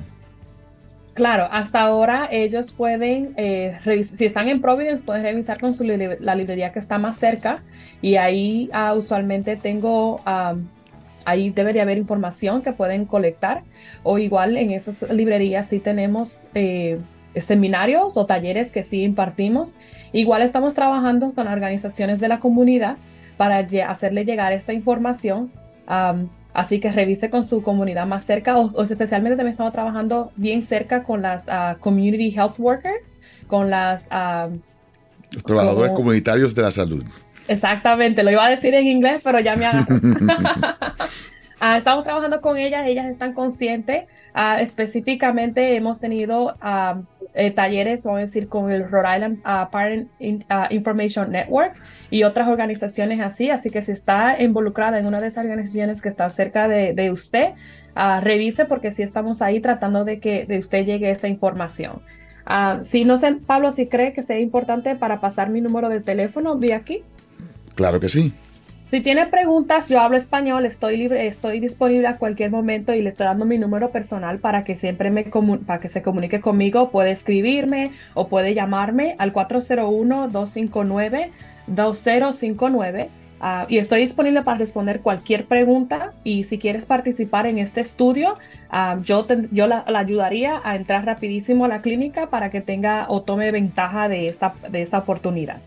Claro, 1.16 1.48
hasta 1.50 1.80
ahora 1.80 2.28
ellos 2.30 2.72
pueden, 2.72 3.32
eh, 3.38 3.74
si 4.04 4.26
están 4.26 4.48
en 4.50 4.60
Providence, 4.60 5.02
pueden 5.02 5.22
revisar 5.22 5.58
con 5.58 5.74
su 5.74 5.82
la 5.82 6.34
librería 6.34 6.72
que 6.72 6.78
está 6.78 6.98
más 6.98 7.16
cerca 7.16 7.62
y 8.02 8.16
ahí 8.16 8.68
ah, 8.74 8.92
usualmente 8.92 9.56
tengo, 9.56 10.20
ahí 11.24 11.48
debería 11.48 11.84
haber 11.84 11.96
información 11.96 12.60
que 12.60 12.74
pueden 12.74 13.06
colectar 13.06 13.62
o 14.02 14.18
igual 14.18 14.58
en 14.58 14.72
esas 14.72 15.10
librerías 15.10 15.68
sí 15.68 15.78
tenemos 15.78 16.48
eh, 16.54 16.98
seminarios 17.34 18.18
o 18.18 18.26
talleres 18.26 18.70
que 18.70 18.84
sí 18.84 19.02
impartimos. 19.02 19.76
Igual 20.12 20.42
estamos 20.42 20.74
trabajando 20.74 21.32
con 21.32 21.48
organizaciones 21.48 22.20
de 22.20 22.28
la 22.28 22.40
comunidad 22.40 22.98
para 23.38 23.66
hacerle 23.88 24.26
llegar 24.26 24.52
esta 24.52 24.74
información. 24.74 25.50
Así 26.56 26.80
que 26.80 26.90
revise 26.90 27.28
con 27.28 27.44
su 27.44 27.60
comunidad 27.60 28.06
más 28.06 28.24
cerca 28.24 28.56
o, 28.56 28.82
especialmente 28.82 29.36
también 29.36 29.50
estamos 29.52 29.74
trabajando 29.74 30.32
bien 30.36 30.62
cerca 30.62 31.04
con 31.04 31.20
las 31.20 31.44
ah, 31.48 31.76
community 31.80 32.34
health 32.34 32.58
workers, 32.58 33.20
con 33.46 33.68
las... 33.68 34.08
Ah, 34.10 34.48
Los 35.32 35.42
trabajadores 35.42 35.92
comunitarios 35.92 36.54
de 36.54 36.62
la 36.62 36.72
salud. 36.72 37.04
Exactamente, 37.46 38.22
lo 38.22 38.30
iba 38.30 38.46
a 38.46 38.48
decir 38.48 38.72
en 38.72 38.86
inglés, 38.86 39.20
pero 39.22 39.38
ya 39.40 39.54
me 39.54 39.66
ha... 39.66 39.86
Ah, 41.58 41.78
estamos 41.78 42.04
trabajando 42.04 42.42
con 42.42 42.58
ellas, 42.58 42.86
ellas 42.86 43.06
están 43.06 43.32
conscientes. 43.32 44.04
específicamente 44.58 45.74
hemos 45.74 46.00
tenido 46.00 46.54
eh, 47.36 47.50
talleres, 47.50 48.04
vamos 48.04 48.18
a 48.18 48.20
decir, 48.22 48.48
con 48.48 48.70
el 48.70 48.88
Rhode 48.90 49.16
Island 49.16 49.42
Parent 49.70 50.10
Information 50.70 51.30
Network, 51.30 51.74
y 52.10 52.24
otras 52.24 52.48
organizaciones 52.48 53.20
así. 53.20 53.50
Así 53.50 53.70
que 53.70 53.82
si 53.82 53.92
está 53.92 54.42
involucrada 54.42 54.98
en 54.98 55.06
una 55.06 55.20
de 55.20 55.28
esas 55.28 55.44
organizaciones 55.44 56.02
que 56.02 56.08
está 56.08 56.28
cerca 56.28 56.68
de, 56.68 57.10
usted, 57.10 57.50
uh, 57.96 58.20
revise 58.20 58.64
porque 58.64 58.92
si 58.92 59.02
estamos 59.02 59.42
ahí 59.42 59.60
tratando 59.60 60.04
de 60.04 60.20
que 60.20 60.46
de 60.46 60.58
usted 60.58 60.84
llegue 60.84 61.10
esta 61.10 61.28
información. 61.28 62.02
Uh, 62.48 62.84
si 62.84 63.04
no 63.04 63.18
sé, 63.18 63.32
Pablo, 63.46 63.70
si 63.70 63.86
cree 63.86 64.12
que 64.12 64.22
sea 64.22 64.38
importante 64.38 64.94
para 64.94 65.20
pasar 65.20 65.50
mi 65.50 65.60
número 65.60 65.88
de 65.88 66.00
teléfono, 66.00 66.56
vi 66.56 66.72
aquí. 66.72 67.02
Claro 67.74 68.00
que 68.00 68.08
sí. 68.08 68.32
Si 68.90 69.00
tiene 69.00 69.26
preguntas, 69.26 69.88
yo 69.88 70.00
hablo 70.00 70.16
español, 70.16 70.64
estoy 70.64 70.96
libre, 70.96 71.26
estoy 71.26 71.58
disponible 71.58 72.06
a 72.06 72.18
cualquier 72.18 72.50
momento 72.50 72.94
y 72.94 73.02
le 73.02 73.08
estoy 73.08 73.26
dando 73.26 73.44
mi 73.44 73.58
número 73.58 73.90
personal 73.90 74.38
para 74.38 74.62
que 74.62 74.76
siempre 74.76 75.10
me 75.10 75.24
para 75.24 75.80
que 75.80 75.88
se 75.88 76.02
comunique 76.02 76.40
conmigo. 76.40 76.90
Puede 76.90 77.10
escribirme 77.10 77.90
o 78.14 78.28
puede 78.28 78.54
llamarme 78.54 79.16
al 79.18 79.32
401 79.32 80.28
259 80.28 81.32
2059 81.66 83.08
Ah, 83.38 83.66
y 83.68 83.76
estoy 83.76 84.00
disponible 84.00 84.42
para 84.42 84.56
responder 84.56 85.00
cualquier 85.00 85.44
pregunta 85.44 86.14
y 86.24 86.44
si 86.44 86.58
quieres 86.58 86.86
participar 86.86 87.46
en 87.46 87.58
este 87.58 87.82
estudio, 87.82 88.38
ah, 88.70 88.98
yo, 89.02 89.26
yo 89.52 89.66
la, 89.66 89.84
ayudaría 89.86 90.60
a 90.64 90.74
entrar 90.74 91.04
rapidísimo 91.04 91.66
a 91.66 91.68
la 91.68 91.82
clínica 91.82 92.28
para 92.28 92.50
que 92.50 92.62
tenga 92.62 93.06
o 93.08 93.22
tome 93.22 93.50
ventaja 93.50 94.08
de 94.08 94.28
esta, 94.28 94.54
de 94.70 94.80
esta 94.80 94.98
oportunidad. 94.98 95.58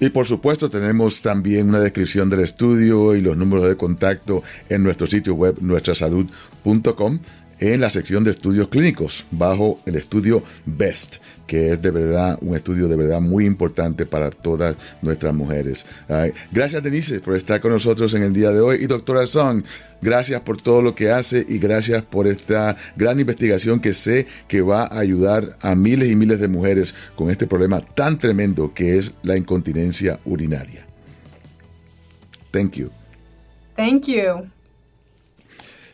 Y 0.00 0.08
por 0.08 0.26
supuesto 0.26 0.70
tenemos 0.70 1.20
también 1.20 1.68
una 1.68 1.78
descripción 1.78 2.30
del 2.30 2.40
estudio 2.40 3.14
y 3.14 3.20
los 3.20 3.36
números 3.36 3.68
de 3.68 3.76
contacto 3.76 4.42
en 4.70 4.82
nuestro 4.82 5.06
sitio 5.06 5.34
web 5.34 5.56
nuestrasalud.com 5.60 7.18
en 7.60 7.80
la 7.80 7.90
sección 7.90 8.24
de 8.24 8.30
estudios 8.32 8.68
clínicos, 8.68 9.26
bajo 9.30 9.80
el 9.84 9.96
estudio 9.96 10.42
BEST, 10.64 11.16
que 11.46 11.72
es 11.72 11.82
de 11.82 11.90
verdad 11.90 12.38
un 12.40 12.56
estudio 12.56 12.88
de 12.88 12.96
verdad 12.96 13.20
muy 13.20 13.44
importante 13.44 14.06
para 14.06 14.30
todas 14.30 14.76
nuestras 15.02 15.34
mujeres. 15.34 15.84
gracias 16.50 16.82
Denise 16.82 17.20
por 17.20 17.36
estar 17.36 17.60
con 17.60 17.72
nosotros 17.72 18.14
en 18.14 18.22
el 18.22 18.32
día 18.32 18.50
de 18.50 18.60
hoy 18.60 18.78
y 18.80 18.86
doctora 18.86 19.26
Song, 19.26 19.62
gracias 20.00 20.40
por 20.40 20.60
todo 20.60 20.80
lo 20.80 20.94
que 20.94 21.10
hace 21.10 21.44
y 21.46 21.58
gracias 21.58 22.02
por 22.02 22.26
esta 22.26 22.76
gran 22.96 23.20
investigación 23.20 23.80
que 23.80 23.94
sé 23.94 24.26
que 24.48 24.62
va 24.62 24.84
a 24.84 24.98
ayudar 24.98 25.56
a 25.60 25.74
miles 25.74 26.10
y 26.10 26.16
miles 26.16 26.40
de 26.40 26.48
mujeres 26.48 26.94
con 27.14 27.30
este 27.30 27.46
problema 27.46 27.80
tan 27.80 28.18
tremendo 28.18 28.72
que 28.72 28.96
es 28.96 29.12
la 29.22 29.36
incontinencia 29.36 30.18
urinaria. 30.24 30.86
Thank 32.52 32.76
you. 32.76 32.90
Thank 33.76 34.06
you. 34.06 34.50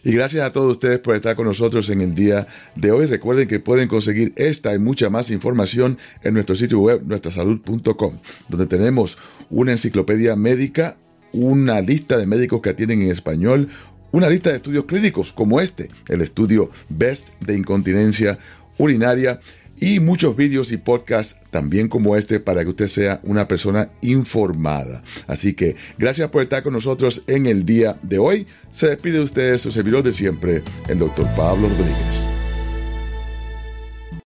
Y 0.07 0.13
gracias 0.13 0.47
a 0.47 0.53
todos 0.53 0.71
ustedes 0.71 1.01
por 1.01 1.17
estar 1.17 1.35
con 1.35 1.47
nosotros 1.47 1.91
en 1.91 2.01
el 2.01 2.15
día 2.15 2.47
de 2.77 2.93
hoy. 2.93 3.07
Recuerden 3.07 3.49
que 3.49 3.59
pueden 3.59 3.89
conseguir 3.89 4.33
esta 4.37 4.73
y 4.73 4.79
mucha 4.79 5.11
más 5.11 5.33
información 5.33 5.99
en 6.23 6.35
nuestro 6.35 6.55
sitio 6.55 6.79
web, 6.79 7.03
nuestrasalud.com, 7.05 8.21
donde 8.49 8.67
tenemos 8.67 9.19
una 9.51 9.73
enciclopedia 9.73 10.37
médica, 10.37 10.97
una 11.33 11.81
lista 11.81 12.19
de 12.19 12.27
médicos 12.29 12.61
que 12.61 12.71
atienden 12.71 13.03
en 13.03 13.11
español, 13.11 13.69
una 14.13 14.29
lista 14.29 14.51
de 14.51 14.59
estudios 14.59 14.85
clínicos 14.85 15.33
como 15.33 15.61
este, 15.61 15.89
el 16.07 16.21
estudio 16.21 16.71
BEST 16.89 17.27
de 17.41 17.57
incontinencia 17.57 18.39
urinaria 18.79 19.41
y 19.79 20.01
muchos 20.01 20.37
vídeos 20.37 20.73
y 20.73 20.77
podcasts 20.77 21.37
también 21.51 21.89
como 21.89 22.17
este 22.17 22.41
para 22.41 22.63
que 22.63 22.71
usted 22.71 22.89
sea 22.89 23.21
una 23.23 23.49
persona 23.49 23.91
informada. 24.03 25.03
Así 25.27 25.55
que 25.55 25.77
gracias 25.99 26.31
por 26.31 26.43
estar 26.43 26.63
con 26.63 26.73
nosotros 26.73 27.23
en 27.27 27.47
el 27.47 27.65
día 27.65 27.99
de 28.03 28.19
hoy. 28.19 28.47
Se 28.73 28.89
despide 28.89 29.19
de 29.19 29.25
ustedes 29.25 29.61
su 29.61 29.73
servidor 29.73 30.03
de 30.03 30.13
siempre, 30.13 30.63
el 30.89 30.99
doctor 30.99 31.27
Pablo 31.37 31.69
Rodríguez. 31.69 32.36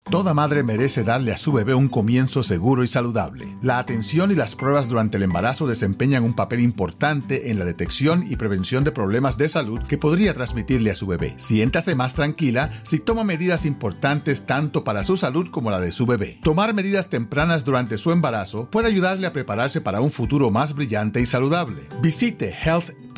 Toda 0.10 0.34
madre 0.34 0.64
merece 0.64 1.04
darle 1.04 1.34
a 1.34 1.38
su 1.38 1.52
bebé 1.52 1.76
un 1.76 1.90
comienzo 1.90 2.42
seguro 2.42 2.86
y 2.86 2.88
saludable. 2.88 3.58
La 3.62 3.78
atención 3.78 4.32
y 4.32 4.36
las 4.36 4.56
pruebas 4.56 4.88
durante 4.88 5.18
el 5.18 5.24
embarazo 5.24 5.68
desempeñan 5.68 6.24
un 6.24 6.34
papel 6.34 6.62
importante 6.62 7.52
en 7.52 7.60
la 7.60 7.66
detección 7.66 8.24
y 8.26 8.38
prevención 8.38 8.86
de 8.86 8.94
problemas 8.94 9.38
de 9.38 9.50
salud 9.50 9.82
que 9.82 9.98
podría 9.98 10.34
transmitirle 10.34 10.92
a 10.92 10.96
su 10.96 11.08
bebé. 11.08 11.34
Siéntase 11.36 11.94
más 11.94 12.14
tranquila 12.14 12.70
si 12.84 13.00
toma 13.00 13.26
medidas 13.26 13.66
importantes 13.66 14.46
tanto 14.46 14.86
para 14.86 15.04
su 15.04 15.18
salud 15.18 15.50
como 15.52 15.72
la 15.72 15.82
de 15.82 15.92
su 15.92 16.06
bebé. 16.06 16.40
Tomar 16.42 16.74
medidas 16.74 17.10
tempranas 17.10 17.66
durante 17.66 17.98
su 17.98 18.14
embarazo 18.14 18.70
puede 18.72 18.88
ayudarle 18.88 19.28
a 19.28 19.34
prepararse 19.34 19.82
para 19.82 20.00
un 20.00 20.10
futuro 20.10 20.52
más 20.52 20.74
brillante 20.74 21.20
y 21.20 21.26
saludable. 21.26 21.82
Visite 22.02 22.56
health.ri.gov 22.64 23.18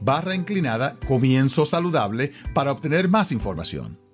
barra 0.00 0.34
inclinada 0.34 0.96
comienzo 1.06 1.66
saludable 1.66 2.32
para 2.52 2.72
obtener 2.72 3.08
más 3.08 3.30
información. 3.30 4.05